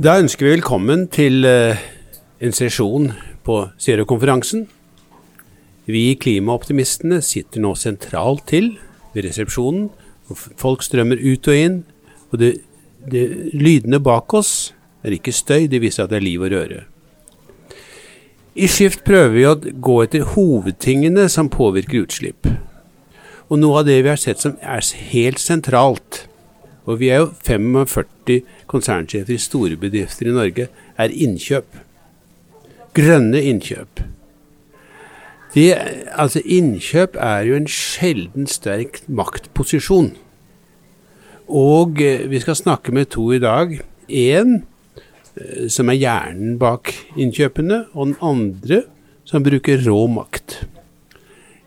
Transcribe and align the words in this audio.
Da 0.00 0.14
ønsker 0.16 0.46
vi 0.46 0.52
velkommen 0.54 1.02
til 1.12 1.44
eh, 1.44 1.76
en 2.40 2.54
sesjon 2.56 3.10
på 3.44 3.56
Zero-konferansen. 3.76 4.62
Vi 5.84 6.14
klimaoptimistene 6.16 7.18
sitter 7.20 7.60
nå 7.60 7.74
sentralt 7.76 8.46
til 8.48 8.70
ved 9.12 9.26
resepsjonen. 9.26 9.90
Folk 10.32 10.86
strømmer 10.86 11.20
ut 11.20 11.50
og 11.52 11.60
inn. 11.66 11.76
Og 12.30 12.40
det, 12.40 12.50
det, 13.12 13.26
lydene 13.52 14.00
bak 14.00 14.32
oss 14.40 14.70
er 15.04 15.18
ikke 15.18 15.36
støy, 15.36 15.68
det 15.68 15.82
viser 15.84 16.06
at 16.06 16.14
det 16.14 16.22
er 16.22 16.28
liv 16.30 16.48
og 16.48 16.54
røre. 16.54 16.80
I 18.56 18.72
Skift 18.72 19.04
prøver 19.04 19.36
vi 19.36 19.46
å 19.50 19.54
gå 19.60 19.98
etter 20.06 20.24
hovedtingene 20.32 21.28
som 21.28 21.52
påvirker 21.52 22.06
utslipp. 22.06 22.48
Og 23.52 23.60
noe 23.60 23.84
av 23.84 23.92
det 23.92 24.00
vi 24.00 24.14
har 24.14 24.24
sett 24.24 24.40
som 24.40 24.56
er 24.64 24.80
helt 25.12 25.44
sentralt, 25.44 26.24
og 26.90 26.98
vi 27.00 27.10
er 27.14 27.22
jo 27.22 27.30
45 27.46 28.40
konsernsjefer 28.70 29.36
i 29.36 29.42
store 29.42 29.78
bedrifter 29.78 30.30
i 30.30 30.34
Norge, 30.34 30.66
er 30.98 31.14
innkjøp. 31.14 31.78
Grønne 32.96 33.42
innkjøp. 33.46 34.02
Det, 35.54 35.74
altså 36.14 36.42
Innkjøp 36.44 37.16
er 37.18 37.46
jo 37.48 37.56
en 37.58 37.66
sjelden 37.70 38.46
sterk 38.46 39.00
maktposisjon. 39.10 40.12
Og 41.50 41.98
eh, 42.02 42.28
vi 42.30 42.38
skal 42.42 42.58
snakke 42.58 42.94
med 42.94 43.10
to 43.10 43.24
i 43.34 43.40
dag. 43.42 43.74
Én 44.06 44.60
eh, 44.60 45.66
som 45.66 45.90
er 45.90 45.98
hjernen 45.98 46.54
bak 46.60 46.92
innkjøpene, 47.18 47.84
og 47.94 48.12
den 48.12 48.16
andre 48.22 48.84
som 49.26 49.42
bruker 49.46 49.82
rå 49.86 50.04
makt. 50.10 50.60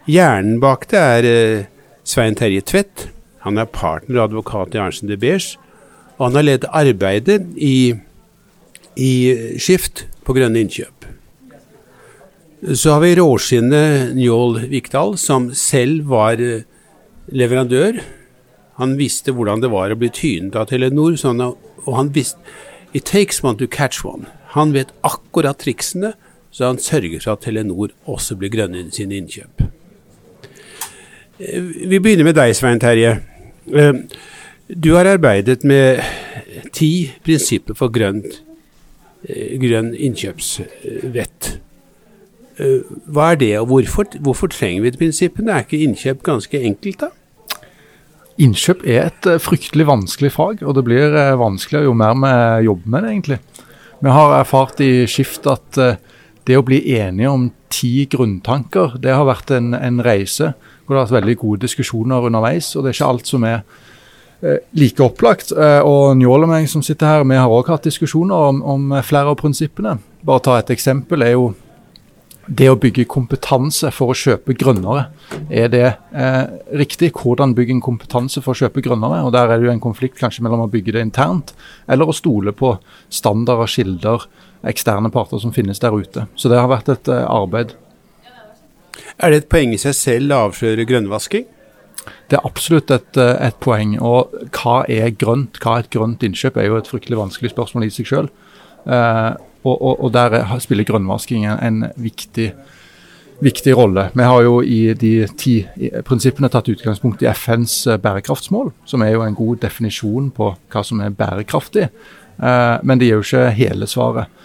Hjernen 0.08 0.62
bak 0.64 0.88
det 0.92 1.04
er 1.04 1.28
eh, 1.28 1.66
Svein 2.08 2.40
Terje 2.40 2.64
Tvedt. 2.64 3.10
Han 3.44 3.60
er 3.60 3.70
partner 3.70 4.22
og 4.22 4.30
advokat 4.30 4.76
i 4.76 4.82
Arntzen 4.82 5.12
de 5.12 5.20
Beers. 5.20 5.54
Og 6.18 6.28
han 6.30 6.38
har 6.40 6.48
ledet 6.48 6.72
arbeidet 6.72 7.42
i, 7.58 7.94
i 8.96 9.14
Skift 9.60 10.06
på 10.24 10.36
grønne 10.38 10.64
innkjøp. 10.64 11.10
Så 12.64 12.94
har 12.96 13.02
vi 13.04 13.16
råskinnet 13.20 14.14
Njål 14.16 14.62
Vikdal, 14.72 15.18
som 15.20 15.50
selv 15.58 16.06
var 16.08 16.40
eh, 16.40 16.64
leverandør. 17.28 18.00
Han 18.80 18.96
visste 18.96 19.34
hvordan 19.36 19.60
det 19.64 19.72
var 19.74 19.92
å 19.92 19.98
bli 20.00 20.08
tynet 20.14 20.56
av 20.56 20.70
Telenor, 20.70 21.18
han, 21.28 21.44
og 21.84 21.98
han 21.98 22.14
visste 22.16 22.40
It 22.94 23.08
takes 23.10 23.42
one 23.44 23.58
to 23.58 23.66
catch 23.68 24.06
one. 24.06 24.30
Han 24.54 24.72
vet 24.72 24.94
akkurat 25.02 25.58
triksene, 25.60 26.14
så 26.54 26.70
han 26.70 26.78
sørger 26.78 27.20
for 27.20 27.34
at 27.34 27.42
Telenor 27.44 27.92
også 28.06 28.38
blir 28.38 28.54
grønne 28.54 28.86
i 28.86 28.92
sine 28.94 29.18
innkjøp. 29.18 29.66
Eh, 31.42 31.72
vi 31.90 32.00
begynner 32.00 32.30
med 32.30 32.38
deg, 32.38 32.54
Svein 32.56 32.80
Terje. 32.80 33.18
Eh, 33.72 33.94
du 34.68 34.94
har 34.96 35.08
arbeidet 35.08 35.64
med 35.64 36.02
ti 36.76 37.12
prinsipper 37.24 37.78
for 37.78 37.94
grønt, 37.94 38.42
eh, 39.28 39.58
grønn 39.62 39.94
innkjøpsvett. 39.96 41.58
Eh, 42.60 42.80
hva 43.08 43.32
er 43.32 43.36
det, 43.36 43.60
og 43.60 43.68
hvorfor, 43.68 44.06
hvorfor 44.20 44.48
trenger 44.48 44.82
vi 44.84 44.90
de 44.90 44.98
prinsippene? 44.98 45.52
Er 45.52 45.64
ikke 45.64 45.84
innkjøp 45.84 46.24
ganske 46.24 46.60
enkelt, 46.60 47.00
da? 47.00 47.10
Innkjøp 48.38 48.86
er 48.86 49.12
et 49.12 49.42
fryktelig 49.42 49.86
vanskelig 49.86 50.32
fag, 50.34 50.64
og 50.64 50.76
det 50.76 50.84
blir 50.84 51.14
vanskeligere 51.38 51.86
jo 51.86 51.94
mer 51.94 52.16
vi 52.18 52.66
jobber 52.66 52.90
med 52.90 53.04
det, 53.04 53.12
egentlig. 53.12 53.40
Vi 54.04 54.10
har 54.10 54.40
erfart 54.40 54.82
i 54.82 55.06
Skift 55.08 55.46
at 55.48 55.78
det 56.48 56.58
å 56.60 56.66
bli 56.66 56.82
enige 56.98 57.32
om 57.32 57.48
ti 57.74 58.06
grunntanker, 58.12 58.98
det 59.02 59.16
har 59.16 59.26
vært 59.28 59.54
en, 59.56 59.74
en 59.74 60.04
reise 60.04 60.54
hvor 60.84 60.96
det 60.96 61.00
har 61.00 61.08
vært 61.08 61.20
veldig 61.22 61.40
gode 61.40 61.64
diskusjoner 61.64 62.28
underveis. 62.28 62.74
og 62.76 62.84
Det 62.84 62.92
er 62.92 62.98
ikke 62.98 63.10
alt 63.10 63.30
som 63.32 63.46
er 63.48 63.60
eh, 64.44 64.60
like 64.76 65.04
opplagt. 65.04 65.54
Eh, 65.56 65.80
og 65.88 66.18
Njål 66.20 66.48
og 66.48 66.52
meg 66.52 66.68
som 66.72 66.84
sitter 66.86 67.10
her, 67.10 67.28
vi 67.28 67.40
har 67.40 67.52
òg 67.52 67.72
hatt 67.72 67.88
diskusjoner 67.88 68.50
om, 68.52 68.64
om, 68.76 68.98
flere 69.06 69.32
av 69.32 69.40
prinsippene. 69.40 69.98
Bare 70.28 70.44
ta 70.44 70.58
et 70.60 70.74
eksempel. 70.76 71.24
er 71.24 71.38
jo 71.38 71.54
det 72.48 72.68
å 72.68 72.76
bygge 72.76 73.06
kompetanse 73.08 73.88
for 73.96 74.12
å 74.12 74.18
kjøpe 74.18 74.56
grønnere, 74.60 75.06
er 75.48 75.70
det 75.72 75.86
eh, 75.88 76.42
riktig? 76.76 77.14
Hvordan 77.16 77.56
bygge 77.56 77.78
en 77.78 77.84
kompetanse 77.84 78.44
for 78.44 78.52
å 78.52 78.66
kjøpe 78.66 78.84
grønnere? 78.84 79.22
Og 79.24 79.32
Der 79.32 79.48
er 79.48 79.62
det 79.62 79.70
jo 79.70 79.72
en 79.72 79.84
konflikt 79.84 80.20
kanskje 80.20 80.44
mellom 80.44 80.66
å 80.66 80.72
bygge 80.72 80.98
det 80.98 81.06
internt, 81.08 81.54
eller 81.88 82.12
å 82.12 82.16
stole 82.16 82.52
på 82.52 82.76
standarder, 83.08 83.72
kilder, 83.72 84.28
eksterne 84.68 85.12
parter 85.12 85.42
som 85.44 85.54
finnes 85.56 85.82
der 85.84 85.96
ute. 85.96 86.28
Så 86.36 86.52
det 86.52 86.60
har 86.60 86.72
vært 86.72 86.92
et 86.94 87.12
eh, 87.12 87.26
arbeid 87.28 87.76
er 89.20 89.32
det 89.32 89.44
et 89.44 89.50
poeng 89.52 89.74
i 89.74 89.82
seg 89.82 89.96
selv 89.98 90.34
å 90.34 90.42
avsløre 90.50 90.86
grønnvasking? 90.90 91.46
Det 92.30 92.38
er 92.38 92.46
absolutt 92.48 92.92
et, 92.92 93.18
eh, 93.18 93.48
et, 93.48 93.58
poeng. 93.64 93.96
Og 94.02 94.34
hva 94.58 94.84
er 94.90 95.14
grønt? 95.16 95.60
Hva 95.62 95.78
er 95.78 95.86
et 95.86 95.94
grønt 95.94 96.24
innkjøp? 96.24 96.58
er 96.58 96.68
jo 96.68 96.78
et 96.78 96.90
fryktelig 96.90 97.20
vanskelig 97.20 97.54
spørsmål 97.54 97.88
i 97.88 97.94
seg 97.94 98.10
selv. 98.10 98.30
Eh, 98.86 99.34
og, 99.64 99.76
og, 99.78 100.04
og, 100.04 100.10
der 100.12 100.60
spiller 100.60 100.84
grønnvasking 100.84 101.46
en, 101.46 101.60
en 101.64 101.92
viktig, 101.96 102.50
viktig, 103.40 103.78
rolle. 103.78 104.10
Vi 104.14 104.24
har 104.24 104.42
jo 104.44 104.58
i 104.62 104.94
de 104.94 105.14
ti 105.40 105.62
prinsippene 106.04 106.50
tatt 106.52 106.68
utgangspunkt 106.68 107.24
i 107.24 107.32
FNs 107.32 107.88
eh, 107.88 108.02
bærekraftsmål, 108.02 108.74
som 108.86 109.02
er 109.02 109.14
jo 109.14 109.24
en 109.24 109.38
god 109.38 109.64
definisjon 109.64 110.34
på 110.36 110.52
hva 110.74 110.84
som 110.84 111.00
er 111.00 111.16
bærekraftig. 111.16 111.88
Eh, 112.44 112.76
men 112.84 113.00
det 113.00 113.08
gir 113.08 113.22
jo 113.22 113.28
ikke 113.30 113.50
hele 113.56 113.88
svaret. 113.88 114.43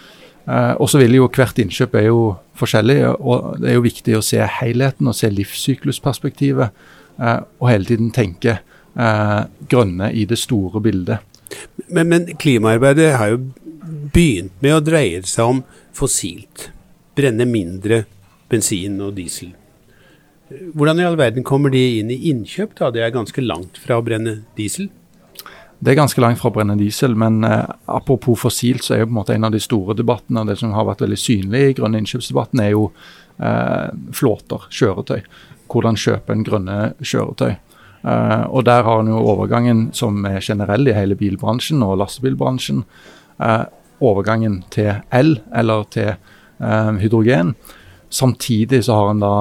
Uh, 0.49 0.73
og 0.81 0.89
så 0.89 1.03
vil 1.03 1.19
jo 1.19 1.27
hvert 1.29 1.59
innkjøp 1.61 1.99
er 2.01 2.07
jo 2.07 2.21
forskjellig, 2.57 3.03
og 3.21 3.59
det 3.61 3.69
er 3.69 3.77
jo 3.77 3.85
viktig 3.85 4.15
å 4.17 4.25
se 4.25 4.41
helheten 4.41 5.11
og 5.11 5.17
se 5.19 5.29
livssyklusperspektivet. 5.29 6.73
Uh, 7.21 7.43
og 7.61 7.69
hele 7.69 7.89
tiden 7.89 8.09
tenke 8.15 8.55
uh, 8.97 9.43
grønne 9.69 10.09
i 10.17 10.25
det 10.29 10.39
store 10.41 10.81
bildet. 10.81 11.21
Men, 11.89 12.09
men, 12.09 12.27
klimaarbeidet 12.41 13.13
har 13.21 13.35
jo 13.35 13.43
begynt 14.15 14.57
med 14.65 14.79
å 14.79 14.85
dreie 14.85 15.21
seg 15.29 15.53
om 15.53 15.63
fossilt. 15.97 16.71
Brenne 17.19 17.45
mindre 17.49 18.05
bensin 18.49 18.97
og 19.05 19.17
diesel. 19.19 19.53
Hvordan 20.49 21.03
i 21.03 21.05
all 21.05 21.19
verden 21.21 21.45
kommer 21.45 21.73
de 21.73 21.83
inn 21.99 22.13
i 22.13 22.23
innkjøp? 22.31 22.73
da? 22.79 22.89
Det 22.95 23.05
er 23.05 23.13
ganske 23.13 23.45
langt 23.45 23.77
fra 23.83 23.99
å 23.99 24.05
brenne 24.05 24.39
diesel. 24.57 24.89
Det 25.79 25.93
er 25.93 25.99
ganske 26.01 26.23
langt 26.23 26.41
fra 26.41 26.51
å 26.51 26.55
brenne 26.57 26.75
diesel, 26.79 27.15
men 27.15 27.45
eh, 27.47 27.69
apropos 27.95 28.41
fossilt, 28.41 28.83
så 28.83 28.97
er 28.97 29.05
jo 29.05 29.09
på 29.09 29.13
en 29.13 29.19
måte 29.21 29.37
en 29.37 29.47
av 29.47 29.55
de 29.55 29.61
store 29.63 29.95
debattene, 29.95 30.43
og 30.43 30.51
det 30.51 30.59
som 30.59 30.75
har 30.75 30.89
vært 30.89 31.05
veldig 31.05 31.19
synlig 31.23 31.61
i 31.69 31.77
grønne 31.79 32.01
innkjøpsdebatten, 32.03 32.63
er 32.65 32.73
jo 32.75 32.89
eh, 33.39 33.87
flåter, 34.19 34.67
kjøretøy. 34.75 35.23
Hvordan 35.71 36.01
kjøpe 36.01 36.35
en 36.35 36.45
grønne 36.47 36.79
kjøretøy. 36.99 37.53
Eh, 38.03 38.45
og 38.51 38.67
der 38.67 38.83
har 38.87 39.05
en 39.05 39.13
jo 39.13 39.23
overgangen 39.23 39.89
som 39.95 40.19
er 40.27 40.43
generell 40.43 40.91
i 40.91 40.97
hele 40.97 41.19
bilbransjen 41.19 41.83
og 41.87 41.99
lastebilbransjen. 42.03 42.83
Eh, 43.39 43.65
overgangen 44.03 44.65
til 44.75 44.97
el 45.15 45.37
eller 45.55 45.87
til 45.95 46.11
eh, 46.11 46.93
hydrogen. 47.03 47.55
Samtidig 48.11 48.85
så 48.87 48.99
har 48.99 49.11
en 49.13 49.23
da 49.23 49.35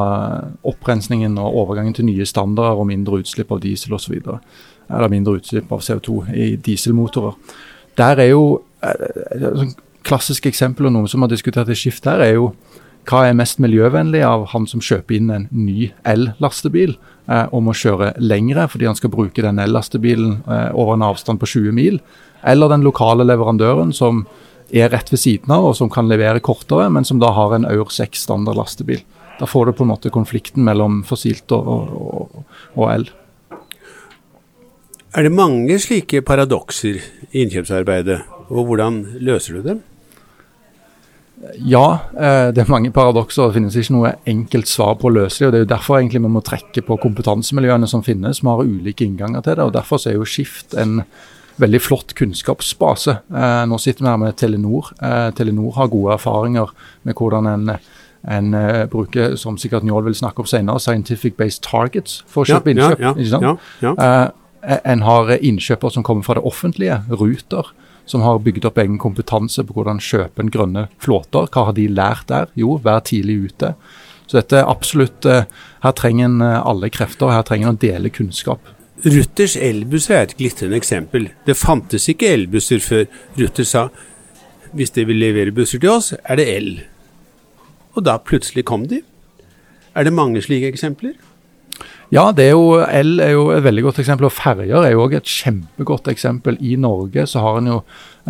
opprensningen 0.68 1.38
og 1.40 1.62
overgangen 1.64 1.96
til 1.96 2.10
nye 2.10 2.26
standarder 2.28 2.82
og 2.82 2.90
mindre 2.90 3.22
utslipp 3.24 3.54
av 3.56 3.62
diesel 3.64 3.96
osv 3.96 4.20
eller 4.90 5.12
mindre 5.12 5.38
utslipp 5.40 5.72
av 5.72 5.84
CO2 5.86 6.20
i 6.34 6.48
dieselmotorer. 6.64 7.36
Der 7.98 8.24
er 8.24 8.32
jo 8.32 8.44
eh, 8.86 9.06
et 9.36 9.46
sånn 9.46 9.76
klassisk 10.08 10.48
eksempel 10.48 10.88
og 10.88 10.96
noe 10.96 11.12
som 11.12 11.24
har 11.26 11.32
diskutert 11.32 11.70
i 11.72 11.76
skift 11.76 12.08
her, 12.08 12.22
er 12.24 12.38
jo 12.38 12.52
hva 13.08 13.24
er 13.28 13.38
mest 13.40 13.62
miljøvennlig 13.64 14.22
av 14.28 14.50
han 14.52 14.66
som 14.68 14.84
kjøper 14.84 15.16
inn 15.16 15.30
en 15.32 15.46
ny 15.56 15.92
el-lastebil 16.08 16.94
eh, 16.94 17.46
og 17.56 17.64
må 17.68 17.76
kjøre 17.78 18.14
lengre 18.20 18.68
fordi 18.72 18.90
han 18.90 19.00
skal 19.00 19.14
bruke 19.14 19.44
den 19.44 19.62
el-lastebilen 19.64 20.42
eh, 20.44 20.70
over 20.76 20.98
en 20.98 21.06
avstand 21.08 21.40
på 21.40 21.50
20 21.54 21.76
mil, 21.76 22.02
eller 22.44 22.72
den 22.72 22.84
lokale 22.86 23.26
leverandøren 23.28 23.94
som 23.96 24.26
er 24.68 24.92
rett 24.92 25.12
ved 25.14 25.22
siden 25.22 25.54
av 25.56 25.70
og 25.70 25.78
som 25.80 25.92
kan 25.92 26.10
levere 26.12 26.44
kortere, 26.44 26.90
men 26.92 27.08
som 27.08 27.22
da 27.24 27.32
har 27.36 27.56
en 27.56 27.68
Aur 27.70 27.88
6 27.94 28.28
standard 28.28 28.60
lastebil. 28.60 29.00
Da 29.40 29.48
får 29.48 29.70
du 29.70 29.78
på 29.78 29.86
en 29.86 29.94
måte 29.94 30.12
konflikten 30.12 30.66
mellom 30.68 31.04
fossilt 31.08 31.54
og, 31.56 31.68
og, 31.68 32.44
og 32.76 32.86
el. 32.92 33.08
Er 35.16 35.24
det 35.24 35.32
mange 35.32 35.78
slike 35.80 36.22
paradokser 36.22 36.98
i 37.32 37.44
innkjøpsarbeidet, 37.46 38.20
og 38.52 38.66
hvordan 38.68 39.00
løser 39.24 39.58
du 39.58 39.70
dem? 39.70 39.80
Ja, 41.70 42.00
eh, 42.18 42.50
det 42.52 42.64
er 42.64 42.70
mange 42.70 42.92
paradokser. 42.92 43.48
Det 43.48 43.54
finnes 43.60 43.76
ikke 43.78 43.94
noe 43.94 44.14
enkelt 44.28 44.68
svar 44.68 44.96
på 44.98 45.08
å 45.08 45.14
løse 45.14 45.40
det. 45.40 45.48
og 45.48 45.52
Det 45.52 45.60
er 45.60 45.66
jo 45.66 45.76
derfor 45.76 46.00
egentlig 46.00 46.22
vi 46.24 46.34
må 46.34 46.42
trekke 46.42 46.82
på 46.82 46.98
kompetansemiljøene 46.98 47.88
som 47.88 48.04
finnes. 48.04 48.42
Vi 48.42 48.50
har 48.50 48.64
ulike 48.64 49.06
innganger 49.06 49.42
til 49.42 49.56
det. 49.56 49.64
og 49.64 49.74
Derfor 49.74 50.02
er 50.08 50.18
jo 50.18 50.26
Skift 50.26 50.74
en 50.74 51.04
veldig 51.58 51.82
flott 51.82 52.16
kunnskapsbase. 52.16 53.20
Eh, 53.34 53.66
nå 53.66 53.78
sitter 53.78 54.04
vi 54.04 54.10
her 54.10 54.18
med 54.18 54.36
Telenor. 54.36 54.92
Eh, 55.02 55.32
Telenor 55.32 55.72
har 55.76 55.88
gode 55.88 56.14
erfaringer 56.14 56.74
med 57.04 57.16
hvordan 57.16 57.48
en 57.48 57.78
en 58.28 58.52
bruker, 58.90 59.38
som 59.38 59.58
sikkert 59.58 59.84
Njål 59.84 60.04
vil 60.04 60.16
snakke 60.16 60.40
om 60.40 60.46
senere, 60.46 60.80
scientific 60.80 61.38
based 61.38 61.62
targets 61.64 62.24
for 62.28 62.44
å 62.44 62.46
kjøpe 62.50 62.74
innkjøp. 62.74 63.00
Ja, 63.00 63.14
ja, 63.16 63.56
ja, 63.80 64.32
en 64.64 65.04
har 65.06 65.34
innkjøpere 65.38 65.94
som 65.94 66.06
kommer 66.06 66.26
fra 66.26 66.38
det 66.38 66.46
offentlige, 66.48 67.02
Ruter, 67.10 67.70
som 68.08 68.24
har 68.24 68.40
bygd 68.44 68.66
opp 68.70 68.80
egen 68.82 68.98
kompetanse 69.02 69.64
på 69.68 69.76
hvordan 69.76 70.02
kjøpe 70.04 70.44
en 70.44 70.52
grønne 70.52 70.88
flåter. 71.04 71.50
Hva 71.52 71.68
har 71.70 71.76
de 71.78 71.88
lært 71.92 72.30
der? 72.32 72.50
Jo, 72.58 72.78
vær 72.84 73.04
tidlig 73.06 73.52
ute. 73.52 73.74
Så 74.28 74.40
dette 74.40 74.60
er 74.60 74.68
absolutt 74.68 75.26
eh, 75.26 75.46
Her 75.84 75.94
trenger 75.96 76.28
en 76.28 76.42
eh, 76.44 76.60
alle 76.60 76.90
krefter, 76.92 77.32
her 77.32 77.46
trenger 77.48 77.70
en 77.70 77.78
å 77.78 77.82
dele 77.82 78.12
kunnskap. 78.12 78.74
Rutters 79.06 79.56
elbusser 79.62 80.16
er 80.18 80.26
et 80.26 80.38
glitrende 80.40 80.80
eksempel. 80.80 81.30
Det 81.46 81.56
fantes 81.56 82.08
ikke 82.10 82.32
elbusser 82.34 82.82
før 82.84 83.06
Rutter 83.38 83.68
sa 83.68 83.88
hvis 84.76 84.92
de 84.96 85.06
vil 85.08 85.20
levere 85.22 85.54
busser 85.56 85.80
til 85.80 85.94
oss, 85.94 86.12
er 86.28 86.40
det 86.40 86.48
el. 86.52 86.72
Og 87.96 88.04
da 88.06 88.18
plutselig 88.20 88.66
kom 88.68 88.84
de. 88.90 89.00
Er 89.96 90.06
det 90.06 90.14
mange 90.14 90.42
slike 90.44 90.70
eksempler? 90.74 91.16
Ja, 92.08 92.30
det 92.32 92.46
er 92.46 92.54
jo, 92.54 92.78
el 92.88 93.20
er 93.20 93.34
jo 93.34 93.50
et 93.52 93.66
veldig 93.66 93.84
godt 93.90 93.98
eksempel, 94.00 94.30
og 94.30 94.36
ferger 94.36 94.80
er 94.80 94.94
jo 94.94 95.02
også 95.04 95.20
et 95.20 95.32
kjempegodt 95.32 96.06
eksempel. 96.08 96.56
I 96.64 96.78
Norge 96.80 97.26
så 97.28 97.42
har 97.44 97.58
en 97.60 97.68
jo, 97.68 97.80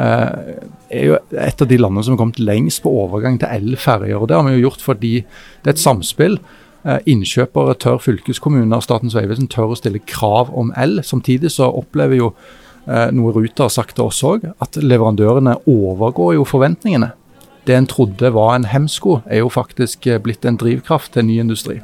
eh, 0.02 0.56
er 0.90 1.04
jo 1.12 1.18
et 1.38 1.62
av 1.62 1.68
de 1.70 1.78
landene 1.78 2.04
som 2.04 2.16
har 2.16 2.24
kommet 2.24 2.42
lengst 2.42 2.82
på 2.82 2.94
overgang 3.04 3.38
til 3.38 3.52
elferger. 3.54 4.18
og 4.18 4.28
Det 4.28 4.36
har 4.36 4.48
vi 4.48 4.56
jo 4.58 4.70
gjort 4.70 4.82
fordi 4.82 5.14
det 5.62 5.70
er 5.70 5.76
et 5.76 5.84
samspill. 5.84 6.40
Eh, 6.88 7.00
innkjøpere 7.06 7.76
tør 7.78 8.00
fylkeskommuner 8.00 8.82
Statens 8.82 9.14
vegvesen 9.14 9.50
tør 9.52 9.74
å 9.74 9.78
stille 9.78 10.00
krav 10.00 10.50
om 10.56 10.72
el. 10.76 11.04
Samtidig 11.04 11.52
så 11.52 11.70
opplever 11.70 12.16
jo 12.16 12.34
eh, 12.88 13.12
noe 13.12 13.34
Ruter 13.36 13.68
har 13.68 13.74
sagt 13.74 13.98
til 13.98 14.08
oss 14.08 14.24
òg, 14.24 14.48
at 14.60 14.80
leverandørene 14.82 15.58
overgår 15.68 16.34
jo 16.38 16.48
forventningene. 16.48 17.12
Det 17.68 17.76
en 17.76 17.90
trodde 17.92 18.32
var 18.34 18.56
en 18.56 18.70
hemsko, 18.72 19.22
er 19.28 19.44
jo 19.44 19.50
faktisk 19.52 20.08
eh, 20.08 20.18
blitt 20.18 20.46
en 20.48 20.58
drivkraft 20.58 21.14
til 21.14 21.28
ny 21.28 21.42
industri. 21.44 21.82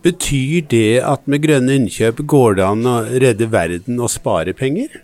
Betyr 0.00 0.64
det 0.72 1.02
at 1.04 1.26
med 1.28 1.42
grønne 1.44 1.76
innkjøp 1.76 2.22
går 2.28 2.56
det 2.56 2.64
an 2.64 2.86
å 2.88 2.96
redde 3.04 3.50
verden 3.52 4.00
og 4.00 4.08
spare 4.12 4.54
penger? 4.56 5.02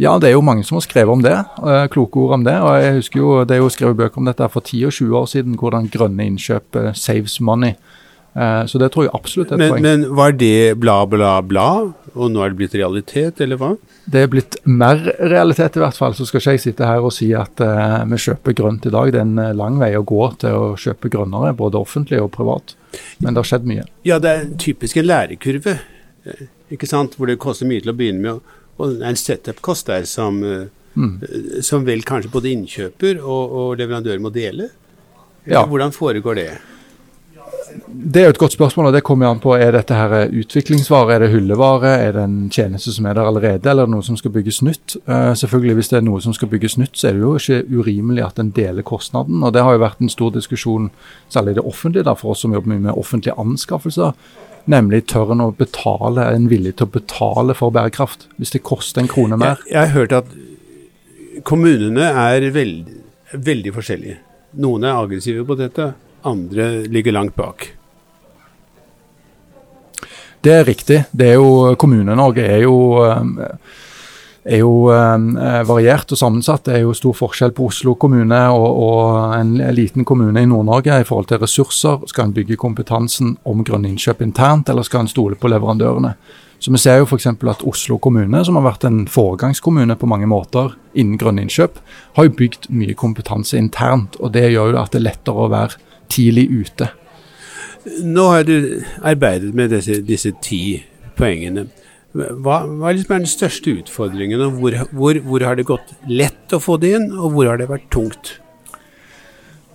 Ja, 0.00 0.14
det 0.18 0.30
er 0.30 0.36
jo 0.36 0.44
mange 0.44 0.64
som 0.66 0.78
har 0.78 0.84
skrevet 0.86 1.12
om 1.12 1.24
det. 1.24 1.34
Eh, 1.62 1.86
kloke 1.92 2.20
ord 2.22 2.38
om 2.38 2.44
det. 2.46 2.54
og 2.54 2.76
jeg 2.80 2.94
husker 3.00 3.18
jo, 3.18 3.44
Det 3.44 3.56
er 3.56 3.60
jo 3.60 3.68
skrevet 3.68 3.96
bøker 3.96 4.18
om 4.18 4.30
dette 4.30 4.48
for 4.48 4.62
10 4.62 4.86
og 4.86 4.92
20 4.92 5.18
år 5.18 5.26
siden, 5.26 5.58
hvordan 5.58 5.90
grønne 5.90 6.26
innkjøp 6.26 6.76
eh, 6.76 6.92
saves 6.94 7.40
money. 7.40 7.74
Eh, 8.34 8.64
så 8.66 8.78
det 8.78 8.92
tror 8.92 9.04
jeg 9.04 9.14
absolutt 9.14 9.52
er 9.52 9.54
et 9.54 9.58
men, 9.58 9.70
poeng. 9.74 9.82
Men 9.82 10.06
var 10.16 10.32
det 10.32 10.78
bla, 10.80 11.04
bla, 11.06 11.40
bla, 11.42 11.68
og 12.14 12.30
nå 12.32 12.42
er 12.42 12.50
det 12.50 12.60
blitt 12.62 12.74
realitet, 12.78 13.42
eller 13.44 13.60
hva? 13.60 13.74
Det 14.06 14.22
er 14.22 14.30
blitt 14.32 14.56
mer 14.64 15.02
realitet, 15.18 15.76
i 15.76 15.82
hvert 15.82 15.98
fall. 15.98 16.14
Så 16.14 16.26
skal 16.26 16.40
ikke 16.40 16.56
jeg 16.56 16.64
sitte 16.64 16.88
her 16.88 17.02
og 17.04 17.12
si 17.12 17.32
at 17.36 17.60
uh, 17.60 18.02
vi 18.08 18.22
kjøper 18.22 18.56
grønt 18.56 18.86
i 18.88 18.94
dag. 18.94 19.12
Det 19.12 19.20
er 19.20 19.26
en 19.28 19.58
lang 19.58 19.78
vei 19.82 19.92
å 19.98 20.06
gå 20.06 20.30
til 20.40 20.56
å 20.56 20.72
kjøpe 20.80 21.12
grønnere, 21.12 21.52
både 21.58 21.78
offentlig 21.82 22.22
og 22.22 22.32
privat. 22.34 22.74
Men 23.18 23.32
det 23.32 23.40
har 23.40 23.48
skjedd 23.48 23.68
mye. 23.68 23.86
Ja, 24.06 24.18
det 24.22 24.32
er 24.32 24.50
typisk 24.60 24.98
en 25.00 25.08
lærekurve, 25.08 25.78
ikke 26.72 26.88
sant? 26.90 27.16
hvor 27.16 27.30
det 27.30 27.40
koster 27.42 27.68
mye 27.68 27.82
til 27.82 27.92
å 27.92 27.96
begynne 27.96 28.24
med. 28.24 28.54
Og 28.78 28.96
det 28.96 29.04
er 29.04 29.12
en 29.12 29.20
setup-kost 29.20 29.88
der 29.90 30.06
som, 30.08 30.40
mm. 30.42 31.12
som, 31.64 31.86
vel 31.86 32.04
kanskje 32.08 32.32
både 32.32 32.52
innkjøper 32.52 33.20
og, 33.22 33.56
og 33.62 33.74
leverandør 33.80 34.22
må 34.22 34.32
dele. 34.34 34.70
Ja. 35.46 35.64
Hvordan 35.66 35.94
foregår 35.94 36.38
det? 36.38 36.50
Det 37.86 38.20
er 38.20 38.26
jo 38.26 38.32
et 38.34 38.40
godt 38.40 38.54
spørsmål, 38.54 38.88
og 38.88 38.94
det 38.96 39.02
kommer 39.06 39.30
an 39.30 39.40
på 39.42 39.54
er 39.56 39.72
dette 39.74 39.96
her 39.96 40.28
utviklingsvare, 40.28 41.14
er 41.14 41.24
det 41.24 41.30
hyllevare, 41.32 41.92
er 42.04 42.14
det 42.16 42.24
en 42.26 42.36
tjeneste 42.52 42.92
som 42.94 43.06
er 43.06 43.16
der 43.16 43.28
allerede, 43.30 43.70
eller 43.70 43.86
er 43.86 43.92
noe 43.92 44.04
som 44.06 44.18
skal 44.18 44.34
bygges 44.34 44.62
nytt. 44.66 44.96
Uh, 45.06 45.32
selvfølgelig 45.38 45.78
Hvis 45.78 45.92
det 45.92 45.98
er 45.98 46.06
noe 46.06 46.20
som 46.24 46.36
skal 46.36 46.50
bygges 46.52 46.78
nytt, 46.80 46.96
så 46.98 47.08
er 47.08 47.16
det 47.16 47.24
jo 47.24 47.34
ikke 47.38 47.80
urimelig 47.80 48.24
at 48.26 48.40
en 48.42 48.52
deler 48.56 48.86
kostnaden. 48.86 49.42
og 49.42 49.52
Det 49.54 49.62
har 49.62 49.76
jo 49.76 49.84
vært 49.84 50.00
en 50.02 50.12
stor 50.12 50.32
diskusjon, 50.34 50.90
særlig 51.28 51.56
i 51.56 51.60
det 51.60 51.66
offentlige, 51.66 52.06
da, 52.08 52.16
for 52.18 52.34
oss 52.34 52.44
som 52.44 52.54
jobber 52.54 52.74
mye 52.74 52.86
med 52.88 52.98
offentlige 52.98 53.38
anskaffelser. 53.38 54.16
Nemlig 54.70 55.06
tør 55.10 55.32
en 55.34 55.46
å 55.48 55.50
betale, 55.58 56.22
er 56.22 56.38
en 56.38 56.50
villig 56.50 56.76
til 56.78 56.86
å 56.86 56.94
betale 56.94 57.54
for 57.58 57.74
bærekraft, 57.74 58.28
hvis 58.38 58.54
det 58.54 58.62
koster 58.66 59.02
en 59.02 59.10
krone 59.10 59.38
mer. 59.38 59.58
Jeg, 59.66 59.74
jeg 59.74 59.88
har 59.88 59.96
hørt 59.96 60.16
at 60.20 60.34
kommunene 61.48 62.12
er 62.28 62.46
veld, 62.54 62.90
veldig 63.32 63.74
forskjellige. 63.74 64.20
Noen 64.62 64.84
er 64.86 64.98
aggressive 65.00 65.44
på 65.48 65.56
dette, 65.58 65.92
andre 66.24 66.72
ligger 66.90 67.12
langt 67.12 67.36
bak. 67.36 67.72
Det 70.42 70.52
er 70.52 70.66
riktig. 70.66 71.04
Det 71.14 71.32
er 71.32 71.38
jo 71.38 71.74
Kommune-Norge 71.78 72.42
er 72.42 72.64
jo 72.64 72.76
eh, 73.06 73.56
er 74.42 74.58
jo 74.58 74.90
eh, 74.90 75.62
variert 75.68 76.12
og 76.12 76.18
sammensatt. 76.18 76.64
Det 76.66 76.74
er 76.76 76.82
jo 76.82 76.94
stor 76.98 77.14
forskjell 77.14 77.54
på 77.54 77.68
Oslo 77.70 77.94
kommune 77.94 78.40
og, 78.50 78.80
og 78.82 79.34
en 79.36 79.54
liten 79.74 80.06
kommune 80.08 80.42
i 80.42 80.48
Nord-Norge 80.50 80.98
i 80.98 81.06
forhold 81.06 81.30
til 81.30 81.42
ressurser. 81.42 82.02
Skal 82.10 82.28
en 82.28 82.34
bygge 82.36 82.58
kompetansen 82.58 83.36
om 83.48 83.62
grønne 83.66 83.92
innkjøp 83.92 84.24
internt, 84.26 84.68
eller 84.68 84.86
skal 84.86 85.06
en 85.06 85.12
stole 85.12 85.38
på 85.38 85.50
leverandørene? 85.52 86.16
Så 86.62 86.70
Vi 86.70 86.78
ser 86.78 87.00
jo 87.00 87.06
f.eks. 87.06 87.26
at 87.26 87.64
Oslo 87.66 87.96
kommune, 87.98 88.44
som 88.44 88.54
har 88.54 88.62
vært 88.62 88.84
en 88.86 89.06
foregangskommune 89.10 89.96
på 89.98 90.06
mange 90.06 90.28
måter 90.30 90.76
innen 90.94 91.18
grønne 91.18 91.42
innkjøp, 91.42 91.80
har 92.14 92.28
jo 92.28 92.36
bygd 92.38 92.68
mye 92.70 92.94
kompetanse 92.94 93.58
internt. 93.58 94.18
og 94.20 94.30
Det 94.32 94.46
gjør 94.52 94.74
jo 94.74 94.78
at 94.78 94.92
det 94.94 95.00
er 95.00 95.08
lettere 95.08 95.42
å 95.42 95.50
være 95.50 95.80
tidlig 96.10 96.48
ute. 96.50 96.88
Nå 98.06 98.26
har 98.30 98.44
du 98.46 98.82
arbeidet 99.02 99.54
med 99.58 99.72
disse, 99.74 100.00
disse 100.06 100.32
ti 100.42 100.82
poengene. 101.18 101.66
Hva, 102.12 102.58
hva 102.68 102.90
er 102.90 102.98
liksom 102.98 103.22
den 103.22 103.30
største 103.30 103.72
utfordringen, 103.80 104.42
og 104.44 104.58
hvor, 104.60 104.76
hvor, 104.92 105.18
hvor, 105.24 105.44
har 105.48 105.56
det 105.56 105.68
gått 105.70 105.94
lett 106.10 106.52
å 106.52 106.60
få 106.60 106.76
det 106.82 106.92
inn, 106.98 107.08
og 107.16 107.32
hvor 107.32 107.48
har 107.48 107.60
det 107.60 107.70
vært 107.70 107.88
tungt? 107.94 108.34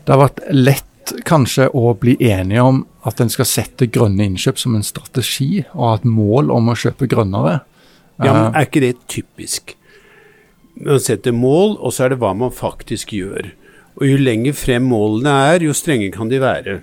Det 0.06 0.14
har 0.14 0.22
vært 0.22 0.44
lett 0.54 1.16
kanskje 1.28 1.70
å 1.76 1.96
bli 1.98 2.18
enige 2.24 2.64
om 2.64 2.84
at 3.08 3.24
en 3.24 3.32
skal 3.32 3.48
sette 3.48 3.88
grønne 3.90 4.28
innkjøp 4.28 4.60
som 4.62 4.76
en 4.78 4.86
strategi, 4.86 5.64
og 5.74 5.84
ha 5.84 5.96
et 5.98 6.08
mål 6.08 6.54
om 6.54 6.70
å 6.70 6.78
kjøpe 6.78 7.10
grønnere. 7.10 7.62
Ja, 8.22 8.34
men 8.34 8.56
Er 8.56 8.68
ikke 8.68 8.84
det 8.86 8.96
typisk? 9.10 9.76
Man 10.78 11.02
setter 11.02 11.34
mål, 11.34 11.78
og 11.82 11.94
så 11.94 12.06
er 12.06 12.14
det 12.14 12.22
hva 12.22 12.36
man 12.38 12.54
faktisk 12.54 13.14
gjør. 13.18 13.50
Og 13.98 14.06
jo 14.06 14.20
lenger 14.22 14.54
frem 14.58 14.86
målene 14.92 15.34
er, 15.54 15.66
jo 15.66 15.74
strenge 15.76 16.12
kan 16.14 16.30
de 16.30 16.42
være. 16.42 16.80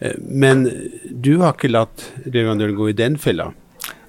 Eh, 0.00 0.16
men 0.18 0.66
du 1.10 1.36
har 1.42 1.54
ikke 1.54 1.72
latt 1.72 2.08
leverandøren 2.26 2.76
gå 2.78 2.90
i 2.90 2.98
den 2.98 3.18
fella? 3.20 3.52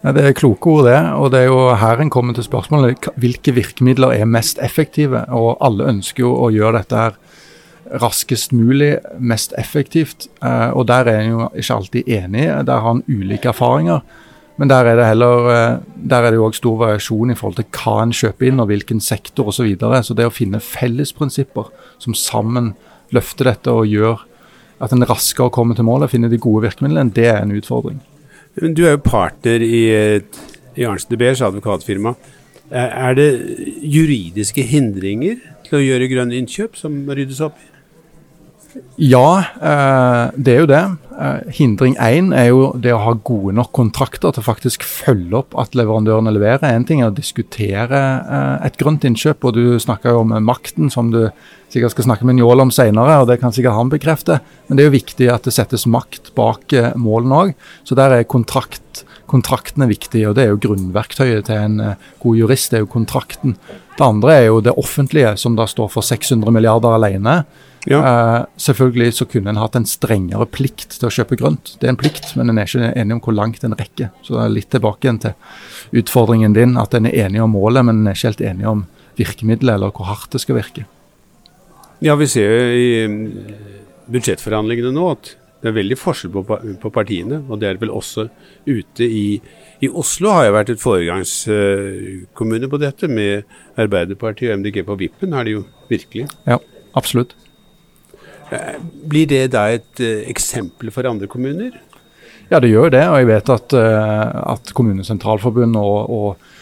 Nei, 0.04 0.14
det 0.14 0.24
er 0.24 0.38
kloke 0.38 0.72
ord, 0.72 0.86
det. 0.88 1.00
Og 1.18 1.32
det 1.34 1.44
er 1.44 1.50
jo 1.52 1.62
her 1.78 2.02
en 2.02 2.14
kommer 2.14 2.38
til 2.38 2.46
spørsmålet 2.46 3.10
hvilke 3.22 3.54
virkemidler 3.58 4.16
er 4.18 4.30
mest 4.30 4.62
effektive. 4.64 5.26
Og 5.34 5.58
alle 5.64 5.90
ønsker 5.94 6.26
jo 6.26 6.34
å 6.38 6.52
gjøre 6.54 6.82
dette 6.82 7.02
her 7.02 7.18
raskest 8.02 8.54
mulig, 8.56 8.98
mest 9.20 9.54
effektivt. 9.58 10.28
Eh, 10.44 10.70
og 10.74 10.88
der 10.90 11.10
er 11.12 11.22
en 11.22 11.34
jo 11.34 11.50
ikke 11.54 11.82
alltid 11.82 12.16
enig. 12.20 12.48
Der 12.68 12.86
har 12.86 12.98
en 12.98 13.06
ulike 13.08 13.54
erfaringer. 13.54 14.02
Men 14.58 14.72
der 14.72 14.90
er 14.90 14.98
det 14.98 15.10
heller 15.12 15.50
eh, 15.54 15.80
der 16.10 16.26
er 16.26 16.34
det 16.34 16.40
jo 16.40 16.48
også 16.48 16.64
stor 16.64 16.78
variasjon 16.82 17.32
i 17.34 17.38
forhold 17.38 17.60
til 17.60 17.68
hva 17.78 17.96
en 18.02 18.16
kjøper 18.16 18.50
inn 18.50 18.62
og 18.64 18.70
hvilken 18.72 19.02
sektor 19.04 19.52
osv. 19.52 19.60
Så, 19.60 19.68
videre. 19.68 20.02
så 20.04 20.18
det 20.18 20.26
å 20.28 20.34
finne 20.34 20.62
fellesprinsipper 20.64 21.70
som 22.02 22.18
sammen 22.18 22.74
løfter 23.14 23.52
dette 23.52 23.74
og 23.74 23.88
gjør 23.90 24.26
at 24.84 24.94
en 24.94 25.06
raskere 25.10 25.54
kommer 25.54 25.78
til 25.78 25.88
målet, 25.88 26.12
finner 26.12 26.30
de 26.30 26.38
gode 26.42 26.68
virkemidlene, 26.68 27.14
det 27.14 27.26
er 27.32 27.40
en 27.42 27.56
utfordring. 27.58 28.02
Du 28.58 28.84
er 28.86 28.96
jo 28.96 29.02
partner 29.06 29.64
i, 29.66 29.80
i 30.78 30.86
Arntzen 30.86 31.14
de 31.14 31.18
Beers 31.22 31.42
advokatfirma. 31.46 32.14
Er 32.70 33.16
det 33.18 33.30
juridiske 33.82 34.66
hindringer 34.70 35.40
til 35.66 35.80
å 35.80 35.82
gjøre 35.82 36.10
grønne 36.12 36.38
innkjøp 36.38 36.78
som 36.78 37.00
ryddes 37.10 37.42
opp 37.46 37.58
i? 37.58 37.77
Ja, 38.98 39.44
eh, 39.62 40.24
det 40.36 40.54
er 40.54 40.64
jo 40.64 40.70
det. 40.70 40.84
Eh, 41.18 41.52
hindring 41.60 41.96
én 42.02 42.32
er 42.34 42.48
jo 42.50 42.72
det 42.82 42.94
å 42.94 43.02
ha 43.02 43.14
gode 43.14 43.54
nok 43.58 43.70
kontrakter 43.78 44.34
til 44.34 44.46
faktisk 44.46 44.86
følge 44.86 45.38
opp 45.38 45.54
at 45.62 45.78
leverandørene 45.78 46.34
leverer. 46.34 46.66
En 46.66 46.86
ting 46.86 47.04
er 47.04 47.12
å 47.12 47.16
diskutere 47.16 48.02
eh, 48.22 48.66
et 48.68 48.78
grønt 48.82 49.06
innkjøp, 49.06 49.46
og 49.46 49.58
du 49.58 49.78
snakker 49.82 50.16
jo 50.16 50.24
om 50.26 50.34
makten, 50.46 50.90
som 50.94 51.12
du 51.14 51.28
sikkert 51.74 51.94
skal 51.94 52.10
snakke 52.10 52.26
med 52.26 52.40
Njål 52.40 52.66
om 52.66 52.74
senere, 52.74 53.20
og 53.22 53.30
det 53.30 53.40
kan 53.42 53.54
sikkert 53.54 53.78
han 53.78 53.94
bekrefte. 53.94 54.40
Men 54.68 54.78
det 54.78 54.86
er 54.86 54.90
jo 54.90 54.98
viktig 54.98 55.30
at 55.34 55.46
det 55.46 55.54
settes 55.54 55.86
makt 55.90 56.34
bak 56.38 56.74
målene 56.98 57.44
òg. 57.44 57.56
Så 57.86 57.98
der 57.98 58.18
er 58.18 58.30
kontrakt, 58.30 59.06
kontrakten 59.28 59.84
er 59.86 59.92
viktig, 59.92 60.24
og 60.30 60.36
det 60.38 60.46
er 60.46 60.54
jo 60.54 60.62
grunnverktøyet 60.64 61.48
til 61.50 61.62
en 61.62 61.80
god 62.24 62.40
jurist. 62.40 62.72
Det 62.72 62.80
er 62.80 62.86
jo 62.86 62.92
kontrakten. 62.92 63.58
Det 63.98 64.06
andre 64.06 64.36
er 64.36 64.46
jo 64.50 64.60
det 64.64 64.76
offentlige, 64.78 65.36
som 65.42 65.56
da 65.58 65.66
står 65.70 65.90
for 65.94 66.06
600 66.06 66.54
milliarder 66.54 66.96
alene. 66.96 67.42
Ja. 67.88 68.00
Uh, 68.04 68.46
selvfølgelig 68.60 69.14
så 69.16 69.26
kunne 69.30 69.54
en 69.54 69.60
hatt 69.62 69.78
en 69.80 69.88
strengere 69.88 70.48
plikt 70.52 70.98
til 70.98 71.08
å 71.08 71.14
kjøpe 71.14 71.38
grønt. 71.40 71.76
Det 71.80 71.88
er 71.88 71.94
en 71.94 72.00
plikt, 72.00 72.34
men 72.36 72.52
en 72.52 72.60
er 72.60 72.68
ikke 72.68 72.92
enig 73.00 73.16
om 73.16 73.22
hvor 73.24 73.38
langt 73.38 73.64
en 73.64 73.78
rekker. 73.80 74.12
Så 74.26 74.36
det 74.36 74.44
er 74.44 74.54
litt 74.58 74.70
tilbake 74.74 75.08
igjen 75.08 75.22
til 75.24 76.02
utfordringen 76.02 76.56
din, 76.58 76.76
at 76.82 76.98
en 76.98 77.08
er 77.08 77.16
enig 77.28 77.42
om 77.44 77.56
målet, 77.56 77.88
men 77.88 78.02
en 78.02 78.12
er 78.12 78.18
ikke 78.18 78.34
helt 78.34 78.46
enig 78.52 78.68
om 78.68 78.86
virkemidlet 79.18 79.78
eller 79.78 79.96
hvor 79.96 80.12
hardt 80.12 80.36
det 80.36 80.44
skal 80.44 80.60
virke. 80.60 80.84
Ja, 82.04 82.18
vi 82.20 82.28
ser 82.30 82.52
jo 82.52 82.66
i 82.78 82.90
budsjettforhandlingene 84.12 84.92
nå 84.94 85.08
at 85.16 85.32
det 85.62 85.72
er 85.72 85.78
veldig 85.78 85.98
forskjell 85.98 86.34
på, 86.34 86.44
på 86.82 86.92
partiene, 86.94 87.42
og 87.50 87.62
det 87.62 87.72
er 87.72 87.80
vel 87.82 87.94
også 87.96 88.28
ute 88.68 89.08
i 89.08 89.28
i 89.78 89.90
Oslo 89.94 90.32
har 90.34 90.48
jeg 90.48 90.54
vært 90.56 90.70
et 90.74 90.82
foregangskommune 90.82 92.70
på 92.72 92.80
dette, 92.82 93.10
med 93.10 93.44
Arbeiderpartiet 93.78 94.50
og 94.50 94.64
MDG 94.64 94.80
på 94.88 94.96
vippen, 94.98 95.36
har 95.38 95.46
de 95.46 95.60
jo 95.60 95.66
virkelig. 95.90 96.26
Ja, 96.50 96.58
absolutt. 96.98 97.36
Eh, 98.50 98.80
blir 98.82 99.28
det 99.30 99.52
da 99.54 99.68
et 99.76 100.02
uh, 100.02 100.24
eksempel 100.32 100.90
for 100.96 101.06
andre 101.10 101.30
kommuner? 101.30 101.76
Ja, 102.50 102.62
det 102.64 102.72
gjør 102.72 102.90
det. 102.96 103.04
Og 103.12 103.20
jeg 103.22 103.30
vet 103.30 103.52
at, 103.54 103.76
uh, 103.78 104.54
at 104.56 104.74
Kommunesentralforbund 104.74 105.78
og, 105.78 105.98
og, 106.10 106.54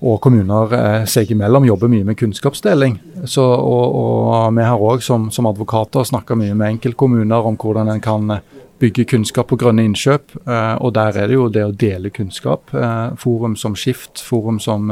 og 0.00 0.16
kommuner 0.24 0.72
eh, 0.76 1.02
seg 1.08 1.30
imellom 1.34 1.66
jobber 1.68 1.90
mye 1.92 2.06
med 2.08 2.16
kunnskapsdeling. 2.16 2.96
Så, 3.28 3.44
og, 3.44 3.96
og 4.00 4.54
vi 4.56 4.64
har 4.64 4.80
òg 4.80 5.04
som, 5.04 5.28
som, 5.32 5.48
advokater 5.50 6.06
snakka 6.08 6.38
mye 6.40 6.56
med 6.56 6.76
enkeltkommuner 6.76 7.48
om 7.50 7.58
hvordan 7.60 7.92
en 7.92 8.00
kan 8.00 8.38
bygge 8.80 9.04
kunnskap 9.10 9.50
på 9.50 9.58
grønne 9.60 9.84
innkjøp. 9.84 10.38
og 10.80 10.94
der 10.96 11.18
er 11.20 11.28
det 11.28 11.34
jo 11.36 11.50
det 11.52 11.64
å 11.66 11.74
dele 11.76 12.08
kunnskap. 12.08 12.72
forum 13.20 13.56
som 13.56 13.74
Skift, 13.76 14.22
forum 14.24 14.56
som, 14.58 14.88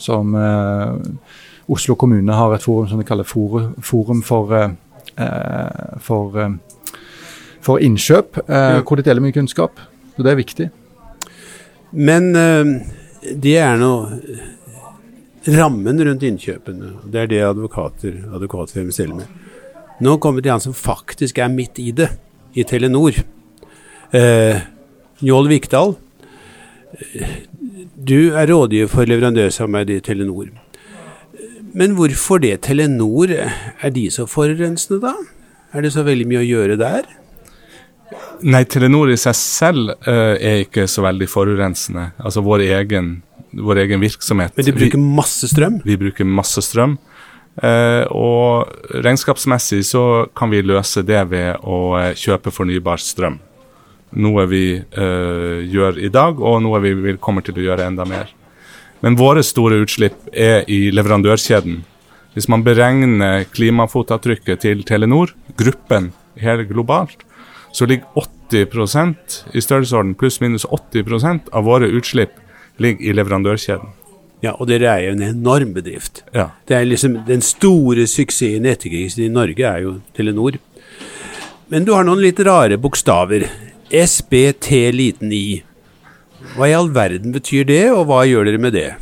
som 0.00 0.32
Oslo 1.68 1.94
kommune 1.94 2.32
har 2.32 2.54
et 2.54 2.64
forum 2.64 2.88
som 2.88 2.98
de 2.98 3.04
kaller 3.04 3.28
Forum, 3.28 3.74
forum 3.84 4.22
for, 4.22 4.72
for, 6.00 6.40
for, 7.60 7.78
innkjøp, 7.78 8.40
hvor 8.48 8.96
de 8.96 9.04
deler 9.04 9.20
mye 9.20 9.36
kunnskap. 9.36 9.76
Så 10.16 10.24
det 10.24 10.32
er 10.32 10.40
viktig. 10.40 10.70
Men 11.92 12.32
det 13.22 13.56
er 13.58 13.78
nå 13.80 13.92
rammen 15.48 16.00
rundt 16.04 16.24
innkjøpene. 16.26 16.94
Det 17.08 17.22
er 17.22 17.30
det 17.30 17.44
advokater 17.46 18.18
advokatfirmaet 18.36 18.96
selger 18.96 19.20
med. 19.20 19.46
Nå 20.04 20.18
kommer 20.22 20.44
det 20.44 20.52
han 20.52 20.62
som 20.62 20.76
faktisk 20.76 21.40
er 21.42 21.50
midt 21.50 21.80
i 21.82 21.90
det, 21.96 22.10
i 22.54 22.64
Telenor. 22.68 23.16
Eh, 24.14 24.60
Njål 25.18 25.48
Vikdal, 25.50 25.96
du 27.98 28.30
er 28.32 28.48
rådgiver 28.48 28.90
for 28.92 29.08
leverandørsamarbeidet 29.10 29.98
i 29.98 30.06
Telenor. 30.06 30.52
Men 31.74 31.96
hvorfor 31.98 32.40
det 32.42 32.60
Telenor? 32.64 33.32
Er 33.34 33.90
de 33.94 34.06
så 34.10 34.26
forurensende, 34.30 35.00
da? 35.02 35.14
Er 35.74 35.84
det 35.84 35.92
så 35.92 36.04
veldig 36.06 36.28
mye 36.30 36.44
å 36.44 36.48
gjøre 36.48 36.78
der? 36.80 37.08
Nei, 38.46 38.62
Telenor 38.70 39.10
i 39.10 39.18
seg 39.18 39.34
selv 39.38 39.94
uh, 40.06 40.34
er 40.36 40.64
ikke 40.64 40.86
så 40.90 41.02
veldig 41.06 41.28
forurensende. 41.30 42.10
Altså 42.22 42.42
vår 42.46 42.64
egen, 42.68 43.16
vår 43.52 43.82
egen 43.84 44.02
virksomhet. 44.04 44.54
Men 44.56 44.68
de 44.68 44.74
bruker 44.76 45.02
masse 45.02 45.50
strøm? 45.50 45.80
Vi, 45.82 45.94
vi 45.94 46.00
bruker 46.06 46.28
masse 46.28 46.62
strøm. 46.64 46.98
Uh, 47.58 48.04
og 48.14 49.00
regnskapsmessig 49.02 49.82
så 49.88 50.02
kan 50.38 50.52
vi 50.52 50.62
løse 50.62 51.02
det 51.02 51.24
ved 51.32 51.58
å 51.66 51.78
uh, 51.98 52.12
kjøpe 52.14 52.52
fornybar 52.54 53.02
strøm. 53.02 53.40
Noe 54.22 54.46
vi 54.48 54.64
uh, 54.78 55.58
gjør 55.66 55.98
i 56.00 56.10
dag, 56.12 56.38
og 56.38 56.62
noe 56.64 56.80
vi 56.84 56.94
vil 56.94 57.18
kommer 57.22 57.44
til 57.44 57.58
å 57.58 57.66
gjøre 57.70 57.88
enda 57.90 58.06
mer. 58.08 58.30
Men 59.02 59.18
våre 59.18 59.42
store 59.46 59.80
utslipp 59.82 60.30
er 60.32 60.62
i 60.70 60.88
leverandørkjeden. 60.94 61.82
Hvis 62.34 62.48
man 62.50 62.62
beregner 62.66 63.44
klimafotavtrykket 63.50 64.62
til 64.62 64.84
Telenor, 64.86 65.34
gruppen 65.58 66.12
helt 66.38 66.68
globalt, 66.70 67.24
så 67.72 67.86
ligger 67.86 68.06
80% 68.50 69.38
i 69.54 69.60
størrelsesorden 69.60 70.14
pluss-minus 70.18 70.66
80% 70.66 71.52
av 71.52 71.64
våre 71.68 71.90
utslipp 71.92 72.36
ligger 72.78 73.04
i 73.04 73.14
leverandørkjeden. 73.16 73.94
Ja, 74.40 74.54
og 74.54 74.68
dere 74.70 74.92
er 74.92 75.04
jo 75.08 75.14
en 75.16 75.24
enorm 75.26 75.72
bedrift. 75.74 76.22
Ja. 76.32 76.50
Det 76.68 76.76
er 76.76 76.86
liksom 76.86 77.16
Den 77.26 77.42
store 77.42 78.06
suksessen 78.06 78.66
i 78.66 78.70
etterkrigstiden 78.70 79.32
i 79.32 79.34
Norge 79.34 79.66
er 79.66 79.82
jo 79.82 79.96
Telenor. 80.14 80.60
Men 81.68 81.84
du 81.84 81.92
har 81.92 82.06
noen 82.06 82.22
litt 82.22 82.38
rare 82.46 82.78
bokstaver. 82.78 83.48
SBT 83.90 84.92
liten 84.94 85.32
i. 85.34 85.62
Hva 86.54 86.68
i 86.68 86.76
all 86.76 86.90
verden 86.94 87.34
betyr 87.34 87.66
det, 87.66 87.84
og 87.90 88.06
hva 88.08 88.22
gjør 88.28 88.46
dere 88.46 88.62
med 88.62 88.76
det? 88.78 88.92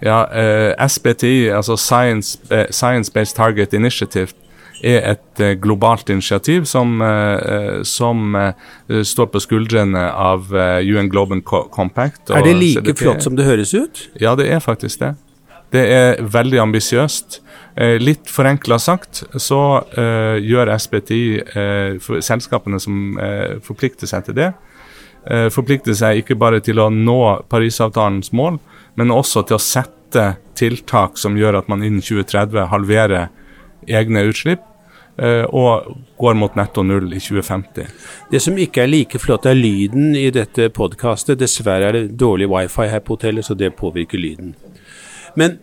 Ja, 0.00 0.24
eh, 0.32 0.72
SBTI, 0.80 1.50
altså 1.52 1.76
Science, 1.76 2.38
eh, 2.50 2.66
Science 2.70 3.12
Based 3.12 3.36
Target 3.36 3.74
Initiative, 3.76 4.32
er 4.82 5.04
et 5.12 5.40
eh, 5.42 5.54
globalt 5.60 6.10
initiativ 6.12 6.64
som, 6.68 7.00
eh, 7.02 7.82
som 7.86 8.34
eh, 8.36 9.02
står 9.04 9.30
på 9.32 9.42
skuldrene 9.42 10.06
av 10.10 10.50
UN 10.52 11.10
Global 11.12 11.42
Compact. 11.42 12.30
er 12.30 12.44
det 12.44 12.54
like 12.56 12.80
CDP. 12.80 13.02
flott 13.02 13.22
som 13.22 13.36
det 13.36 13.44
høres 13.48 13.74
ut? 13.74 14.08
Ja, 14.20 14.34
det 14.34 14.50
er 14.50 14.60
faktisk 14.60 15.00
det. 15.00 15.14
Det 15.70 15.84
er 15.86 16.22
veldig 16.22 16.58
ambisiøst. 16.58 17.40
litt 18.02 18.26
forenkla 18.26 18.76
sagt 18.78 19.22
så 19.38 19.84
gjør 20.42 20.72
SBTI, 20.74 22.00
selskapene 22.20 22.80
som 22.82 23.14
forplikter 23.62 24.10
seg 24.10 24.24
til 24.26 24.34
det, 24.34 24.48
forplikter 25.54 25.94
seg 25.94 26.18
ikke 26.20 26.34
bare 26.34 26.58
til 26.60 26.82
å 26.82 26.90
nå 26.90 27.46
Parisavtalens 27.48 28.32
mål, 28.32 28.58
men 28.98 29.14
også 29.14 29.46
til 29.46 29.56
å 29.56 29.62
sette 29.62 30.26
tiltak 30.58 31.16
som 31.16 31.38
gjør 31.38 31.62
at 31.62 31.70
man 31.70 31.86
innen 31.86 32.02
2030 32.02 32.66
halverer 32.74 33.30
egne 33.86 34.26
utslipp. 34.28 34.66
Uh, 35.20 35.44
og 35.52 35.96
går 36.16 36.36
mot 36.40 36.54
netto 36.56 36.80
null 36.86 37.10
i 37.12 37.20
2050. 37.20 37.88
Det 38.30 38.40
som 38.40 38.56
ikke 38.56 38.86
er 38.86 38.88
like 38.88 39.18
flott, 39.20 39.44
er 39.44 39.58
lyden 39.58 40.14
i 40.16 40.30
dette 40.32 40.70
podkastet. 40.72 41.36
Dessverre 41.42 41.90
er 41.90 41.98
det 41.98 42.16
dårlig 42.20 42.48
wifi 42.48 42.88
her 42.88 43.02
på 43.04 43.18
hotellet, 43.18 43.44
så 43.44 43.56
det 43.58 43.74
påvirker 43.76 44.20
lyden. 44.20 44.54
Men 45.36 45.58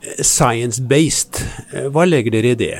eh, 0.00 0.22
science-based, 0.24 1.42
eh, 1.74 1.90
hva 1.92 2.06
legger 2.08 2.38
dere 2.38 2.54
i 2.54 2.60
det? 2.62 2.76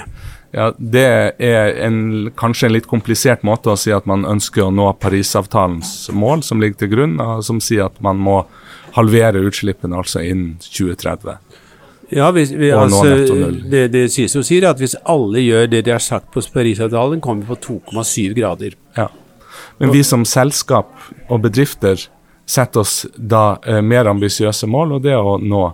Ja, 0.52 0.70
Det 0.78 1.04
er 1.40 1.76
en, 1.84 2.30
kanskje 2.36 2.68
en 2.68 2.76
litt 2.76 2.88
komplisert 2.88 3.44
måte 3.44 3.72
å 3.72 3.78
si 3.80 3.92
at 3.92 4.08
man 4.08 4.24
ønsker 4.28 4.66
å 4.66 4.72
nå 4.72 4.90
Parisavtalens 5.00 6.10
mål, 6.12 6.44
som 6.44 6.60
ligger 6.60 6.82
til 6.82 6.92
grunn, 6.92 7.16
som 7.44 7.60
sier 7.60 7.86
at 7.88 8.00
man 8.04 8.20
må 8.20 8.42
halvere 8.96 9.40
utslippene 9.48 9.96
altså 9.96 10.20
innen 10.20 10.58
2030. 10.64 11.40
Ja, 12.12 12.30
vi, 12.30 12.44
vi, 12.44 12.70
altså, 12.76 13.14
det, 13.70 13.86
det 13.92 14.02
sies 14.12 14.34
jo 14.36 14.42
sier 14.44 14.66
at 14.68 14.80
hvis 14.82 14.94
alle 15.08 15.40
gjør 15.40 15.70
det 15.72 15.84
de 15.86 15.94
har 15.94 16.02
sagt 16.02 16.28
på 16.34 16.42
Parisavtalen, 16.54 17.22
kommer 17.24 17.46
vi 17.46 17.54
på 17.54 17.78
2,7 17.94 18.34
grader. 18.36 18.76
Ja. 18.98 19.08
Men 19.80 19.94
vi 19.94 20.02
som 20.04 20.26
selskap 20.28 20.92
og 21.28 21.40
bedrifter 21.46 22.00
setter 22.48 22.84
oss 22.84 23.06
da 23.16 23.56
eh, 23.64 23.80
mer 23.80 24.10
ambisiøse 24.12 24.68
mål, 24.68 24.98
og 24.98 25.06
det 25.06 25.14
er 25.16 25.24
å 25.24 25.38
nå 25.40 25.64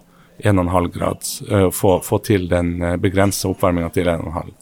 1,5 0.46 0.88
grad. 0.94 1.28
Eh, 1.50 1.68
få, 1.74 1.98
få, 2.06 2.22
til 2.22 2.46
den 2.50 2.76
eh, 2.86 2.96
begrensa 3.02 3.50
oppvarminga 3.50 3.90
til 3.96 4.10
1,5. 4.14 4.54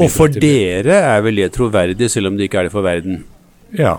Og 0.00 0.08
for 0.10 0.32
dere 0.32 0.96
er 1.12 1.24
vel 1.26 1.42
det 1.44 1.52
troverdig, 1.54 2.08
selv 2.10 2.32
om 2.32 2.38
det 2.38 2.48
ikke 2.48 2.62
er 2.62 2.70
det 2.70 2.74
for 2.74 2.86
verden? 2.86 3.20
Ja, 3.76 3.98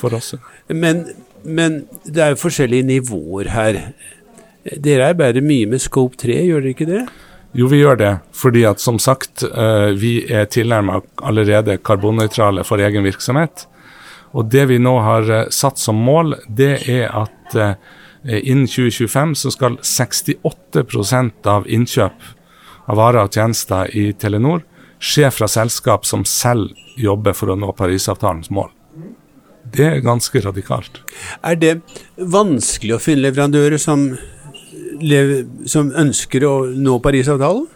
for 0.00 0.18
oss. 0.18 0.34
Men 0.66 1.06
men 1.44 1.84
det 2.06 2.22
er 2.22 2.34
jo 2.34 2.42
forskjellige 2.42 2.86
nivåer 2.86 3.50
her. 3.52 3.78
Dere 4.62 5.10
arbeider 5.10 5.44
mye 5.44 5.66
med 5.70 5.82
Scope 5.82 6.18
3, 6.20 6.38
gjør 6.46 6.62
dere 6.62 6.74
ikke 6.76 6.88
det? 6.88 7.02
Jo, 7.58 7.66
vi 7.68 7.82
gjør 7.82 7.98
det. 8.00 8.12
Fordi 8.36 8.64
at 8.68 8.80
som 8.80 9.00
sagt, 9.02 9.42
uh, 9.44 9.90
vi 9.98 10.20
er 10.30 10.46
tilnærma 10.50 11.00
allerede 11.22 11.78
karbonnøytrale 11.84 12.64
for 12.64 12.80
egen 12.80 13.04
virksomhet. 13.04 13.66
Og 14.32 14.48
det 14.52 14.68
vi 14.70 14.78
nå 14.80 14.94
har 15.04 15.28
uh, 15.28 15.42
satt 15.52 15.82
som 15.82 15.98
mål, 16.00 16.36
det 16.48 16.76
er 16.88 17.10
at 17.10 17.56
uh, 17.58 17.74
innen 18.24 18.68
2025 18.70 19.34
så 19.42 19.52
skal 19.52 19.80
68% 19.82 21.50
av 21.50 21.66
innkjøp 21.68 22.30
av 22.86 22.98
varer 22.98 23.26
og 23.26 23.34
tjenester 23.34 23.90
i 23.98 24.12
Telenor 24.18 24.62
skje 25.02 25.30
fra 25.34 25.48
selskap 25.50 26.06
som 26.06 26.24
selv 26.28 26.70
jobber 26.98 27.34
for 27.34 27.52
å 27.52 27.58
nå 27.58 27.72
Parisavtalens 27.76 28.50
mål. 28.54 28.70
Det 29.72 29.86
er 29.86 30.04
ganske 30.04 30.40
radikalt. 30.44 31.00
Er 31.42 31.56
det 31.58 31.74
vanskelig 32.16 32.96
å 32.96 33.02
finne 33.02 33.26
leverandører 33.28 33.80
som, 33.80 34.12
som 35.68 35.92
ønsker 36.02 36.46
å 36.48 36.56
nå 36.72 36.98
Parisavtalen? 37.04 37.68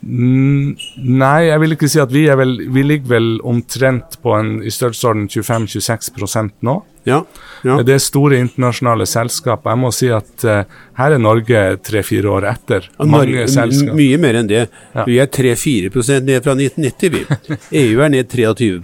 Mm, 0.00 0.76
nei, 1.20 1.50
jeg 1.50 1.60
vil 1.60 1.74
ikke 1.74 1.88
si 1.92 1.98
at 2.00 2.12
vi 2.14 2.22
er 2.32 2.38
vel 2.40 2.54
Vi 2.72 2.80
ligger 2.86 3.10
vel 3.10 3.26
omtrent 3.44 4.14
på 4.24 4.32
en 4.32 4.62
i 4.64 4.72
størrelsesorden 4.72 5.26
25-26% 5.28 6.64
nå. 6.64 6.76
Ja, 7.04 7.22
ja. 7.64 7.76
Det 7.82 7.94
er 7.94 8.00
store 8.02 8.38
internasjonale 8.40 9.06
selskap. 9.08 9.64
Jeg 9.68 9.80
må 9.80 9.90
si 9.92 10.08
at 10.12 10.44
uh, 10.48 10.62
her 11.00 11.14
er 11.16 11.20
Norge 11.20 11.60
tre-fire 11.84 12.28
år 12.28 12.46
etter. 12.50 12.88
mange 13.00 13.46
selskap. 13.52 13.94
Mye 13.96 14.18
mer 14.20 14.40
enn 14.40 14.50
det. 14.50 14.66
Ja. 14.94 15.04
Vi 15.08 15.18
er 15.20 15.30
3-4% 15.32 16.28
ned 16.28 16.44
fra 16.44 16.56
1990, 16.56 17.14
vi. 17.14 17.56
EU 17.82 18.02
er 18.04 18.12
ned 18.12 18.28
23 18.32 18.80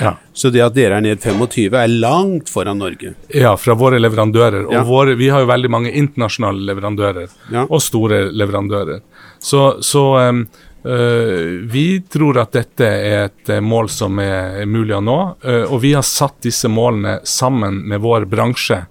ja. 0.00 0.14
Så 0.32 0.52
det 0.54 0.62
at 0.64 0.76
dere 0.76 0.98
er 0.98 1.04
ned 1.04 1.20
25 1.24 1.76
er 1.76 1.92
langt 1.92 2.52
foran 2.52 2.80
Norge. 2.80 3.14
Ja, 3.34 3.56
fra 3.56 3.76
våre 3.78 4.00
leverandører. 4.00 4.68
Og 4.68 4.88
våre, 4.88 5.16
vi 5.18 5.28
har 5.32 5.44
jo 5.44 5.50
veldig 5.50 5.72
mange 5.72 5.92
internasjonale 5.92 6.64
leverandører, 6.70 7.32
og 7.66 7.80
store 7.82 8.28
leverandører. 8.32 9.02
Så, 9.38 9.78
så 9.84 10.04
um, 10.30 10.46
vi 10.82 12.02
tror 12.10 12.38
at 12.38 12.52
dette 12.54 12.86
er 12.86 13.24
et 13.26 13.50
uh, 13.50 13.58
mål 13.64 13.90
som 13.90 14.20
er, 14.22 14.62
mulig 14.70 14.94
å 14.94 15.02
nå, 15.02 15.16
uh, 15.42 15.64
og 15.66 15.80
vi 15.82 15.90
har 15.96 16.06
satt 16.06 16.38
disse 16.46 16.70
målene 16.70 17.18
sammen 17.26 17.80
med 17.90 18.04
vår 18.04 18.28
bransje. 18.30 18.84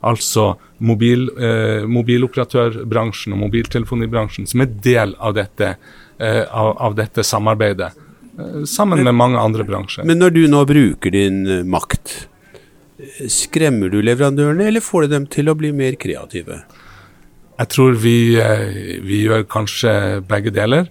Altså 0.00 0.54
mobil, 0.80 1.26
mobiloperatørbransjen 1.92 3.34
og 3.34 3.40
mobiltelefonibransjen, 3.42 4.46
som 4.48 4.62
er 4.64 4.70
del 4.80 5.12
av 5.20 5.34
dette, 5.36 5.74
av, 6.16 6.70
av 6.86 6.94
dette 6.96 7.20
samarbeidet. 7.20 7.90
sammen 8.64 9.04
med 9.04 9.12
mange 9.12 9.36
andre 9.36 9.66
bransjer. 9.68 10.06
Men 10.08 10.22
når 10.22 10.32
du 10.38 10.40
nå 10.48 10.62
bruker 10.64 11.12
din 11.12 11.68
makt, 11.68 12.14
skremmer 13.28 13.92
du 13.92 14.00
leverandørene, 14.00 14.70
eller 14.72 14.80
får 14.80 15.04
du 15.04 15.12
dem 15.12 15.28
til 15.28 15.52
å 15.52 15.56
bli 15.60 15.74
mer 15.76 16.00
kreative? 16.00 16.62
Jeg 17.60 17.72
tror 17.76 18.00
vi, 18.00 18.16
vi 19.04 19.20
gjør 19.26 19.44
kanskje 19.52 19.92
begge 20.24 20.56
deler. 20.56 20.88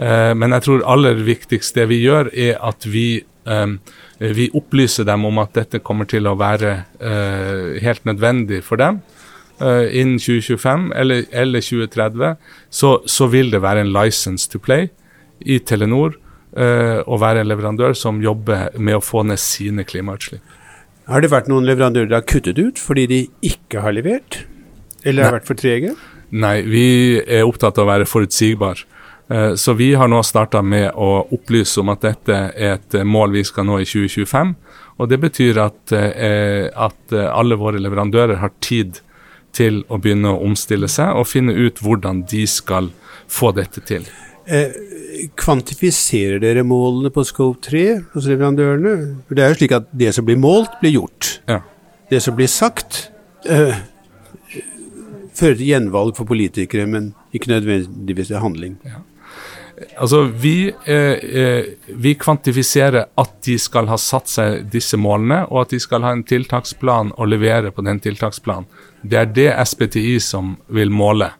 Eh, 0.00 0.32
men 0.36 0.54
jeg 0.56 0.64
tror 0.64 0.86
aller 0.88 1.18
viktigst 1.26 1.76
det 1.76 1.86
vi 1.90 2.00
gjør, 2.00 2.30
er 2.32 2.56
at 2.64 2.86
vi, 2.88 3.22
eh, 3.44 3.72
vi 4.20 4.48
opplyser 4.56 5.04
dem 5.08 5.26
om 5.28 5.40
at 5.42 5.52
dette 5.58 5.82
kommer 5.84 6.08
til 6.08 6.28
å 6.28 6.38
være 6.40 6.72
eh, 7.00 7.80
helt 7.84 8.06
nødvendig 8.08 8.64
for 8.64 8.80
dem. 8.80 9.02
innen 9.60 10.16
2025 10.16 10.86
eller, 10.96 11.26
eller 11.36 11.60
2030 11.60 12.36
så, 12.72 13.02
så, 13.04 13.26
vil 13.28 13.50
det 13.52 13.60
være 13.60 13.82
en 13.84 13.90
license 13.92 14.48
to 14.48 14.56
play 14.58 14.86
i 15.44 15.58
Telenor 15.58 16.14
å 17.04 17.18
være 17.20 17.42
en 17.42 17.50
leverandør 17.50 17.92
som 17.92 18.22
jobber 18.24 18.78
med 18.80 18.96
å 18.96 19.02
få 19.04 19.20
ned 19.28 19.36
sine 19.36 19.84
klimautslipp. 19.84 20.40
Har 21.12 21.20
det 21.20 21.28
vært 21.28 21.52
noen 21.52 21.68
leverandører 21.68 22.08
som 22.08 22.16
har 22.16 22.24
kuttet 22.24 22.56
ut 22.56 22.80
fordi 22.80 23.04
de 23.10 23.20
ikke 23.50 23.84
har 23.84 23.92
levert? 23.92 24.46
Eller 25.04 25.28
har 25.28 25.36
vært 25.36 25.52
for 25.52 25.60
trege? 25.60 25.92
Nei, 26.32 26.62
vi 26.64 26.86
er 27.20 27.44
opptatt 27.44 27.76
av 27.76 27.84
å 27.84 27.92
være 27.92 28.08
forutsigbar. 28.08 28.80
Eh, 29.30 29.54
så 29.54 29.72
vi 29.78 29.92
har 29.94 30.08
nå 30.10 30.22
starta 30.26 30.62
med 30.62 30.90
å 30.94 31.10
opplyse 31.30 31.80
om 31.80 31.92
at 31.92 32.02
dette 32.06 32.38
er 32.56 32.78
et 32.78 32.98
mål 33.06 33.36
vi 33.38 33.44
skal 33.46 33.68
nå 33.68 33.78
i 33.80 33.86
2025. 33.88 34.54
Og 35.00 35.08
det 35.08 35.20
betyr 35.22 35.60
at, 35.62 35.92
eh, 35.92 36.66
at 36.74 37.14
alle 37.30 37.56
våre 37.56 37.80
leverandører 37.80 38.42
har 38.42 38.52
tid 38.60 39.00
til 39.56 39.82
å 39.88 39.98
begynne 39.98 40.32
å 40.34 40.42
omstille 40.46 40.88
seg 40.90 41.16
og 41.16 41.28
finne 41.30 41.54
ut 41.54 41.80
hvordan 41.82 42.24
de 42.30 42.44
skal 42.46 42.90
få 43.30 43.52
dette 43.56 43.82
til. 43.86 44.06
Eh, 44.50 44.72
kvantifiserer 45.38 46.40
dere 46.42 46.64
målene 46.66 47.12
på 47.14 47.22
Scope 47.26 47.60
3 47.68 47.84
hos 48.14 48.26
leverandørene? 48.26 48.94
For 49.28 49.34
Det 49.34 49.44
er 49.44 49.52
jo 49.52 49.58
slik 49.60 49.76
at 49.76 49.86
det 49.96 50.14
som 50.14 50.26
blir 50.26 50.40
målt, 50.40 50.80
blir 50.80 50.96
gjort. 50.96 51.38
Ja. 51.48 51.60
Det 52.10 52.22
som 52.22 52.34
blir 52.34 52.48
sagt, 52.48 53.10
øh, 53.46 53.74
fører 55.34 55.56
til 55.56 55.66
gjenvalg 55.70 56.16
for 56.16 56.24
politikere, 56.24 56.86
men 56.86 57.14
ikke 57.32 57.52
nødvendigvis 57.52 58.28
til 58.28 58.42
handling. 58.42 58.78
Ja. 58.84 59.02
Altså, 59.96 60.22
vi, 60.22 60.72
eh, 60.84 60.96
eh, 60.96 61.64
vi, 61.86 62.14
kvantifiserer 62.14 63.04
at 63.14 63.30
de 63.44 63.56
skal 63.58 63.88
ha 63.88 63.96
satt 63.98 64.28
seg 64.28 64.66
disse 64.72 64.98
målene, 65.00 65.46
og 65.48 65.62
at 65.62 65.72
de 65.72 65.80
skal 65.80 66.04
ha 66.04 66.12
en 66.12 66.24
tiltaksplan 66.26 67.14
og 67.16 67.30
levere 67.32 67.72
på 67.72 67.84
den 67.86 68.00
tiltaksplanen. 68.04 68.68
Det 69.00 69.16
er 69.16 69.30
det 69.32 69.48
SPTI 69.64 70.18
som 70.20 70.58
vil 70.68 70.92
måle. 70.92 71.30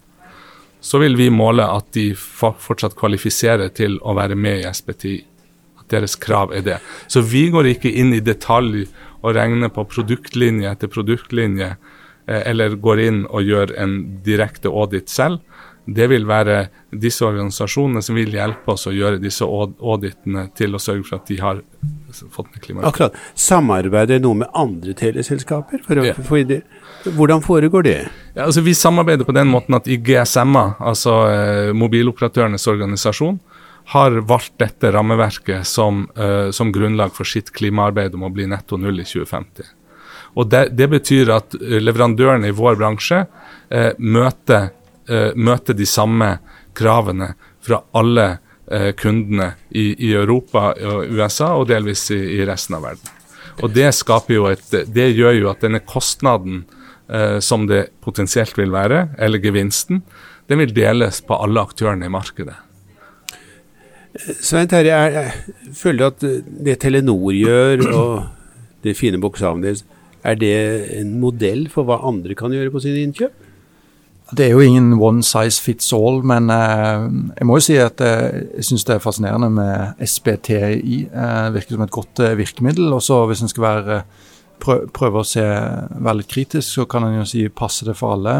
Så 0.81 1.03
vil 1.03 1.19
vi 1.21 1.29
måle 1.29 1.67
at 1.69 1.91
de 1.93 2.15
fortsatt 2.17 2.97
kvalifiserer 2.97 3.69
til 3.77 3.99
å 4.01 4.17
være 4.17 4.39
med 4.41 4.63
i 4.63 4.73
SPTI. 4.73 5.19
At 5.83 5.93
deres 5.93 6.17
krav 6.17 6.55
er 6.57 6.65
det. 6.65 6.79
Så 7.13 7.21
vi 7.21 7.51
går 7.53 7.75
ikke 7.75 7.93
inn 7.93 8.15
i 8.17 8.25
detalj 8.25 8.87
og 9.21 9.35
regner 9.37 9.69
på 9.69 9.85
produktlinje 9.85 10.73
etter 10.73 10.89
produktlinje, 10.89 11.75
eh, 12.25 12.43
eller 12.49 12.81
går 12.81 13.05
inn 13.05 13.27
og 13.27 13.45
gjør 13.45 13.77
en 13.77 14.23
direkte 14.25 14.73
audit 14.73 15.13
selv 15.13 15.45
det 15.85 16.07
vil 16.11 16.27
være 16.29 16.67
disse 16.93 17.25
organisasjonene 17.25 18.03
som 18.05 18.19
vil 18.19 18.35
hjelpe 18.35 18.75
oss 18.75 18.87
å 18.87 18.95
gjøre 18.95 19.21
disse 19.23 19.47
auditene 19.47 20.47
til 20.57 20.77
å 20.77 20.81
sørge 20.83 21.07
for 21.09 21.19
at 21.19 21.31
de 21.31 21.39
har 21.41 21.63
fått 22.35 22.51
ned 22.53 22.63
klimaet. 22.63 22.89
Akkurat. 22.91 23.17
Samarbeider 23.39 24.21
noe 24.23 24.43
med 24.43 24.51
andre 24.59 24.95
teleselskaper? 24.99 25.83
For 25.87 26.03
å, 26.03 26.07
ja. 26.11 26.15
for 26.15 26.45
det, 26.47 26.61
hvordan 27.09 27.43
foregår 27.45 27.87
det? 27.87 27.99
Ja, 28.35 28.47
altså 28.47 28.65
Vi 28.67 28.75
samarbeider 28.77 29.27
på 29.27 29.35
den 29.37 29.51
måten 29.51 29.79
at 29.79 29.89
i 29.89 29.97
GSMA, 29.97 30.67
altså 30.79 31.17
eh, 31.31 31.73
mobiloperatørenes 31.77 32.69
organisasjon, 32.71 33.41
har 33.91 34.21
valgt 34.29 34.59
dette 34.61 34.93
rammeverket 34.95 35.67
som, 35.67 36.05
eh, 36.15 36.51
som 36.55 36.71
grunnlag 36.73 37.15
for 37.17 37.27
sitt 37.27 37.51
klimaarbeid 37.57 38.15
om 38.15 38.29
å 38.29 38.35
bli 38.35 38.47
netto 38.51 38.79
null 38.79 39.01
i 39.01 39.07
2050. 39.09 39.77
Og 40.39 40.47
Det, 40.47 40.69
det 40.79 40.87
betyr 40.93 41.33
at 41.35 41.57
leverandørene 41.59 42.53
i 42.53 42.55
vår 42.55 42.77
bransje 42.79 43.25
eh, 43.71 43.97
møter 43.99 44.71
uh, 45.11 45.31
møter 45.37 45.77
de 45.77 45.87
samme 45.89 46.37
kravene 46.79 47.35
fra 47.61 47.83
alle 47.93 48.27
eh, 48.71 48.91
kundene 48.97 49.53
i, 49.69 49.91
i, 49.93 50.13
Europa 50.15 50.71
og 50.73 51.11
USA, 51.13 51.53
og 51.59 51.69
delvis 51.71 52.07
i, 52.15 52.21
i, 52.39 52.41
resten 52.49 52.79
av 52.79 52.87
verden. 52.89 53.17
Og 53.61 53.75
Det 53.75 53.91
skaper 53.97 54.37
jo 54.37 54.49
et, 54.51 54.65
det 54.89 55.11
gjør 55.13 55.37
jo 55.37 55.51
at 55.53 55.65
denne 55.65 55.83
kostnaden 55.85 56.65
eh, 57.11 57.39
som 57.45 57.67
det 57.69 57.89
potensielt 58.05 58.57
vil 58.59 58.73
være, 58.73 59.11
eller 59.19 59.43
gevinsten, 59.43 60.03
den 60.49 60.63
vil 60.63 60.75
deles 60.75 61.21
på 61.23 61.37
alle 61.37 61.63
aktørene 61.63 62.09
i 62.09 62.13
markedet. 62.13 62.57
Svein 64.43 64.67
Terje, 64.67 64.97
jeg 65.15 65.75
føler 65.79 66.09
at 66.11 66.25
det 66.67 66.81
Telenor 66.83 67.31
gjør, 67.37 67.85
og 67.95 68.15
det 68.83 68.97
fine 68.99 69.21
bokstavene 69.23 69.69
deres, 69.69 69.85
er 70.27 70.37
det 70.37 70.57
en 70.99 71.15
modell 71.21 71.69
for 71.73 71.87
hva 71.89 72.01
andre 72.09 72.35
kan 72.37 72.53
gjøre 72.53 72.73
på 72.75 72.83
sine 72.83 73.05
innkjøp? 73.07 73.40
Det 74.31 74.47
er 74.47 74.53
jo 74.55 74.63
ingen 74.63 74.93
one 75.03 75.25
size 75.27 75.63
fits 75.63 75.91
all, 75.93 76.21
men 76.27 76.51
eh, 76.55 77.07
jeg 77.41 77.47
må 77.49 77.57
jo 77.59 77.65
si 77.67 77.77
at 77.83 78.03
eh, 78.05 78.45
jeg 78.61 78.69
syns 78.69 78.87
det 78.87 78.95
er 78.97 79.03
fascinerende 79.03 79.49
med 79.51 80.05
SBTI. 80.07 80.99
Eh, 81.11 81.49
virker 81.57 81.75
som 81.75 81.83
et 81.87 81.95
godt 81.95 82.23
virkemiddel. 82.39 82.93
Og 82.95 83.03
så 83.03 83.25
hvis 83.27 83.43
en 83.43 83.51
skal 83.51 83.67
være 83.67 83.97
prø 84.61 84.77
prøve 84.95 85.23
å 85.23 85.27
se 85.27 85.43
være 85.43 86.21
litt 86.21 86.31
kritisk, 86.31 86.69
så 86.69 86.87
kan 86.91 87.09
en 87.09 87.19
jo 87.19 87.27
si 87.27 87.43
passer 87.49 87.91
det 87.91 87.97
for 87.99 88.15
alle. 88.15 88.37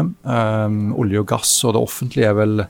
Olje 1.01 1.23
og 1.23 1.27
gass 1.27 1.55
og 1.65 1.75
det 1.75 1.81
offentlige 1.81 2.29
er 2.29 2.37
vel 2.37 2.61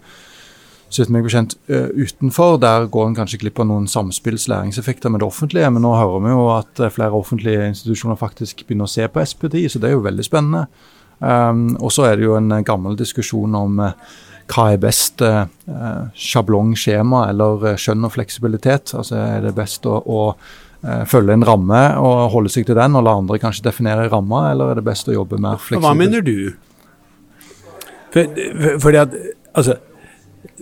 så 0.91 1.03
vidt 1.03 1.11
meg 1.13 1.27
bekjent 1.27 1.53
utenfor. 1.67 2.57
Der 2.63 2.87
går 2.91 3.09
en 3.09 3.17
kanskje 3.19 3.41
glipp 3.43 3.61
av 3.61 3.67
noen 3.69 3.85
samspillslæringseffekter 3.91 5.13
med 5.13 5.21
det 5.21 5.27
offentlige. 5.27 5.69
Men 5.69 5.85
nå 5.85 5.93
hører 5.99 6.25
vi 6.25 6.33
jo 6.33 6.47
at 6.55 6.81
flere 6.95 7.21
offentlige 7.21 7.69
institusjoner 7.75 8.19
faktisk 8.19 8.65
begynner 8.65 8.89
å 8.89 8.95
se 8.95 9.05
på 9.11 9.23
SPTI, 9.23 9.67
så 9.69 9.83
det 9.83 9.91
er 9.91 9.97
jo 9.99 10.07
veldig 10.07 10.25
spennende. 10.25 10.65
Um, 11.21 11.75
og 11.77 11.91
så 11.93 12.07
er 12.09 12.17
det 12.17 12.25
jo 12.25 12.33
en 12.33 12.49
eh, 12.55 12.63
gammel 12.65 12.95
diskusjon 12.97 13.53
om 13.53 13.77
uh, 13.85 13.91
hva 14.51 14.71
er 14.73 14.79
best, 14.81 15.21
uh, 15.21 15.45
sjablong, 16.17 16.73
skjema 16.73 17.27
eller 17.29 17.77
skjønn 17.79 18.07
og 18.07 18.15
fleksibilitet. 18.15 18.95
Altså 18.97 19.19
Er 19.21 19.45
det 19.45 19.53
best 19.57 19.85
å, 19.85 19.99
å 20.01 20.23
uh, 20.33 21.03
følge 21.09 21.37
en 21.37 21.45
ramme 21.45 21.83
og 22.01 22.33
holde 22.33 22.51
seg 22.53 22.65
til 22.67 22.79
den, 22.79 22.97
og 22.97 23.05
la 23.05 23.15
andre 23.21 23.39
kanskje 23.43 23.67
definere 23.69 24.09
ramma, 24.09 24.47
eller 24.51 24.73
er 24.73 24.81
det 24.81 24.87
best 24.89 25.11
å 25.11 25.15
jobbe 25.19 25.37
mer 25.37 25.61
fleksibelt? 25.61 25.85
Hva 25.85 25.95
mener 25.97 26.25
du? 26.25 26.37
For, 28.11 28.25
for, 28.25 28.79
fordi 28.87 29.01
at, 29.05 29.17
altså, 29.53 29.77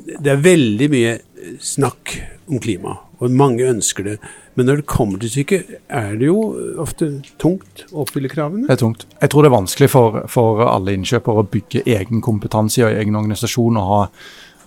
det 0.09 0.33
er 0.35 0.43
veldig 0.43 0.89
mye 0.91 1.15
snakk 1.63 2.19
om 2.49 2.59
klima, 2.61 2.99
og 3.19 3.31
mange 3.35 3.67
ønsker 3.67 4.05
det. 4.05 4.17
Men 4.55 4.65
når 4.65 4.81
det 4.81 4.85
kommer 4.91 5.19
til 5.19 5.31
stykket, 5.33 5.71
er 5.89 6.15
det 6.19 6.29
jo 6.29 6.39
ofte 6.79 7.11
tungt 7.41 7.85
å 7.91 8.03
oppfylle 8.05 8.31
kravene? 8.31 8.67
Det 8.67 8.77
er 8.77 8.83
tungt. 8.83 9.05
Jeg 9.21 9.31
tror 9.31 9.43
det 9.43 9.51
er 9.51 9.57
vanskelig 9.57 9.89
for, 9.91 10.21
for 10.31 10.63
alle 10.67 10.95
innkjøpere 10.95 11.43
å 11.43 11.49
bygge 11.51 11.83
egen 11.87 12.23
kompetanse 12.25 12.81
i 12.81 12.87
egen 12.87 13.19
organisasjon 13.19 13.79
og 13.79 13.89
ha, 13.91 14.01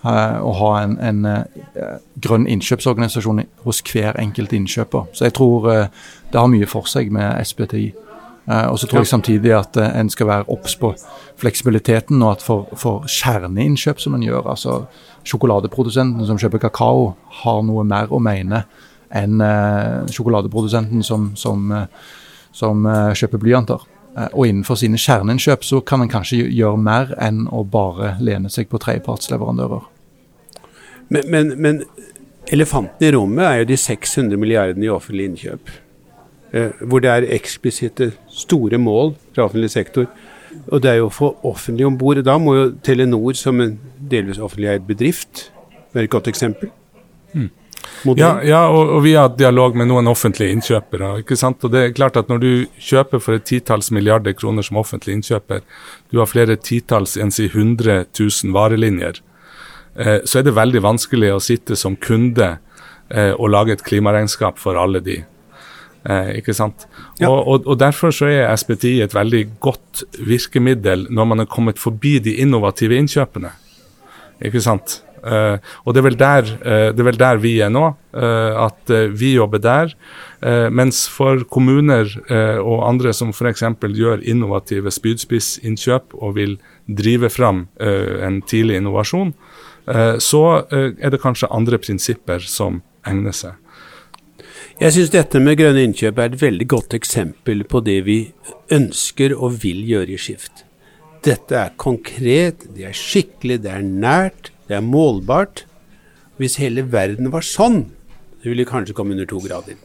uh, 0.04 0.38
å 0.44 0.54
ha 0.60 0.72
en, 0.82 0.98
en 1.00 1.28
uh, 1.28 1.98
grønn 2.24 2.48
innkjøpsorganisasjon 2.52 3.44
hos 3.66 3.82
hver 3.88 4.20
enkelt 4.20 4.52
innkjøper. 4.56 5.08
Så 5.16 5.28
jeg 5.28 5.36
tror 5.40 5.68
uh, 5.68 6.08
det 6.32 6.40
har 6.40 6.52
mye 6.52 6.68
for 6.68 6.88
seg 6.90 7.12
med 7.14 7.40
SBTI. 7.44 7.90
Og 8.46 8.78
så 8.80 8.88
tror 8.90 9.04
jeg 9.04 9.06
samtidig 9.06 9.52
at 9.54 9.76
en 9.78 10.08
skal 10.10 10.26
være 10.26 10.48
obs 10.50 10.74
på 10.76 10.88
fleksibiliteten, 11.38 12.22
og 12.22 12.30
at 12.32 12.42
for, 12.42 12.66
for 12.74 13.06
kjerneinnkjøp 13.06 14.00
som 14.02 14.16
en 14.16 14.24
gjør, 14.24 14.48
altså 14.50 14.80
sjokoladeprodusenten 15.28 16.26
som 16.26 16.40
kjøper 16.40 16.64
kakao, 16.64 17.12
har 17.42 17.62
noe 17.66 17.84
mer 17.86 18.10
å 18.10 18.18
mene 18.22 18.64
enn 19.12 19.40
eh, 19.44 20.10
sjokoladeprodusenten 20.12 21.04
som, 21.06 21.30
som, 21.36 21.72
eh, 21.72 22.12
som 22.56 22.86
eh, 22.86 23.10
kjøper 23.18 23.42
blyanter. 23.42 23.88
Og 24.36 24.44
innenfor 24.44 24.76
sine 24.76 24.98
kjerneinnkjøp 25.00 25.62
så 25.64 25.78
kan 25.88 26.02
en 26.04 26.10
kanskje 26.12 26.42
gjøre 26.52 26.76
mer 26.76 27.14
enn 27.16 27.46
å 27.48 27.62
bare 27.64 28.18
lene 28.20 28.50
seg 28.52 28.68
på 28.68 28.76
tredjepartsleverandører. 28.82 29.86
Men, 31.08 31.30
men, 31.32 31.54
men, 31.56 31.78
elefanten 32.52 33.06
i 33.06 33.12
rommet 33.14 33.46
er 33.46 33.62
jo 33.62 33.70
de 33.70 33.78
600 33.80 34.36
milliardene 34.36 34.84
i 34.84 34.92
offentlig 34.92 35.30
innkjøp. 35.30 35.72
Eh, 36.52 36.68
hvor 36.84 37.00
det 37.00 37.08
er 37.08 37.30
eksplisitte 37.32 38.10
store 38.28 38.78
mål 38.78 39.14
fra 39.32 39.46
offentlig 39.46 39.70
sektor. 39.72 40.06
Og 40.68 40.82
det 40.84 40.90
er 40.90 41.00
jo 41.00 41.08
å 41.08 41.14
få 41.14 41.30
offentlig 41.48 41.86
om 41.88 41.96
bord. 41.98 42.20
Da 42.26 42.36
må 42.38 42.54
jo 42.58 42.68
Telenor 42.84 43.36
som 43.38 43.60
en 43.64 43.78
delvis 43.96 44.40
offentlig 44.42 44.68
eid 44.74 44.84
bedrift 44.88 45.48
være 45.94 46.04
et 46.04 46.12
godt 46.12 46.28
eksempel. 46.28 46.68
Mm. 47.32 47.48
Ja, 48.18 48.34
ja 48.44 48.60
og, 48.68 48.90
og, 48.96 49.00
vi 49.06 49.14
har 49.14 49.28
hatt 49.28 49.38
dialog 49.38 49.76
med 49.78 49.88
noen 49.88 50.10
offentlige 50.10 50.52
innkjøpere. 50.52 51.22
ikke 51.22 51.38
sant? 51.40 51.64
Og 51.64 51.72
det 51.72 51.82
er 51.86 51.96
klart 51.96 52.20
at 52.20 52.28
Når 52.28 52.38
du 52.38 52.66
kjøper 52.78 53.22
for 53.22 53.38
et 53.38 53.48
titalls 53.48 53.90
milliarder 53.90 54.36
kroner 54.36 54.62
som 54.62 54.76
offentlig 54.76 55.16
innkjøper, 55.16 55.62
du 56.10 56.18
har 56.18 56.28
flere 56.28 56.56
titalls, 56.56 57.16
enn 57.16 57.32
si 57.32 57.48
100 57.48 58.04
000 58.18 58.52
varelinjer, 58.52 59.22
eh, 59.96 60.18
så 60.24 60.38
er 60.38 60.46
det 60.46 60.56
veldig 60.58 60.82
vanskelig 60.82 61.32
å 61.32 61.40
sitte 61.40 61.76
som 61.76 61.96
kunde 61.96 62.58
eh, 63.08 63.32
og 63.32 63.50
lage 63.50 63.72
et 63.72 63.84
klimaregnskap 63.86 64.58
for 64.60 64.76
alle 64.76 65.00
de. 65.00 65.22
Eh, 66.02 66.38
ikke 66.40 66.54
sant? 66.56 66.88
Ja. 67.20 67.30
Og, 67.30 67.46
og, 67.46 67.66
og, 67.66 67.78
Derfor 67.78 68.14
så 68.14 68.26
er 68.30 68.50
SPTI 68.58 68.98
et 69.04 69.14
veldig 69.14 69.44
godt 69.62 70.02
virkemiddel 70.18 71.06
når 71.14 71.30
man 71.30 71.44
er 71.44 71.50
kommet 71.50 71.78
forbi 71.78 72.18
de 72.22 72.34
innovative 72.42 72.98
innkjøpene. 72.98 73.52
Ikke 74.42 74.62
sant? 74.64 75.00
Eh, 75.22 75.56
og 75.86 75.94
det 75.94 76.02
er, 76.02 76.16
der, 76.18 76.48
eh, 76.58 76.88
det 76.90 77.04
er, 77.04 77.06
vel 77.06 77.20
der, 77.20 77.38
vi 77.38 77.52
er 77.62 77.70
nå, 77.70 77.84
uh, 78.18 78.64
at 78.66 78.90
vi 79.14 79.36
jobber 79.36 79.62
der. 79.62 79.94
mens 80.74 81.06
for 81.08 81.44
kommuner 81.46 82.08
og 82.58 82.80
andre 82.88 83.12
som 83.14 83.30
f.eks. 83.30 83.62
gjør 83.78 84.24
innovative 84.26 84.90
spydspissinnkjøp 84.90 86.16
og 86.18 86.34
vil 86.34 86.56
drive 86.88 87.30
fram 87.30 87.68
en 87.78 88.40
tidlig 88.42 88.80
innovasjon, 88.80 89.30
så 90.18 90.42
er 90.72 91.14
det 91.14 91.22
kanskje 91.22 91.52
andre 91.54 91.78
prinsipper 91.78 92.42
som 92.42 92.82
egner 93.06 93.30
seg. 93.30 93.54
Jeg 94.80 94.94
syns 94.94 95.10
dette 95.12 95.40
med 95.42 95.58
grønne 95.60 95.82
innkjøp 95.84 96.18
er 96.18 96.30
et 96.30 96.40
veldig 96.40 96.66
godt 96.72 96.94
eksempel 96.96 97.64
på 97.68 97.82
det 97.84 97.98
vi 98.06 98.18
ønsker 98.72 99.34
og 99.36 99.58
vil 99.62 99.82
gjøre 99.86 100.14
i 100.14 100.20
Skift. 100.20 100.64
Dette 101.22 101.58
er 101.58 101.74
konkret, 101.78 102.64
det 102.74 102.88
er 102.88 102.96
skikkelig, 102.96 103.60
det 103.62 103.70
er 103.70 103.84
nært. 103.84 104.50
Det 104.68 104.78
er 104.78 104.86
målbart. 104.86 105.66
Hvis 106.40 106.56
hele 106.58 106.86
verden 106.90 107.30
var 107.34 107.44
sånn, 107.46 107.84
så 108.40 108.48
ville 108.48 108.64
vi 108.64 108.70
kanskje 108.70 108.96
komme 108.96 109.14
under 109.14 109.28
to 109.28 109.42
grader. 109.44 109.76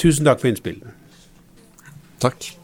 Tusen 0.00 0.26
takk 0.26 0.40
for 0.40 0.50
innspillene. 0.50 0.94
Takk. 2.24 2.59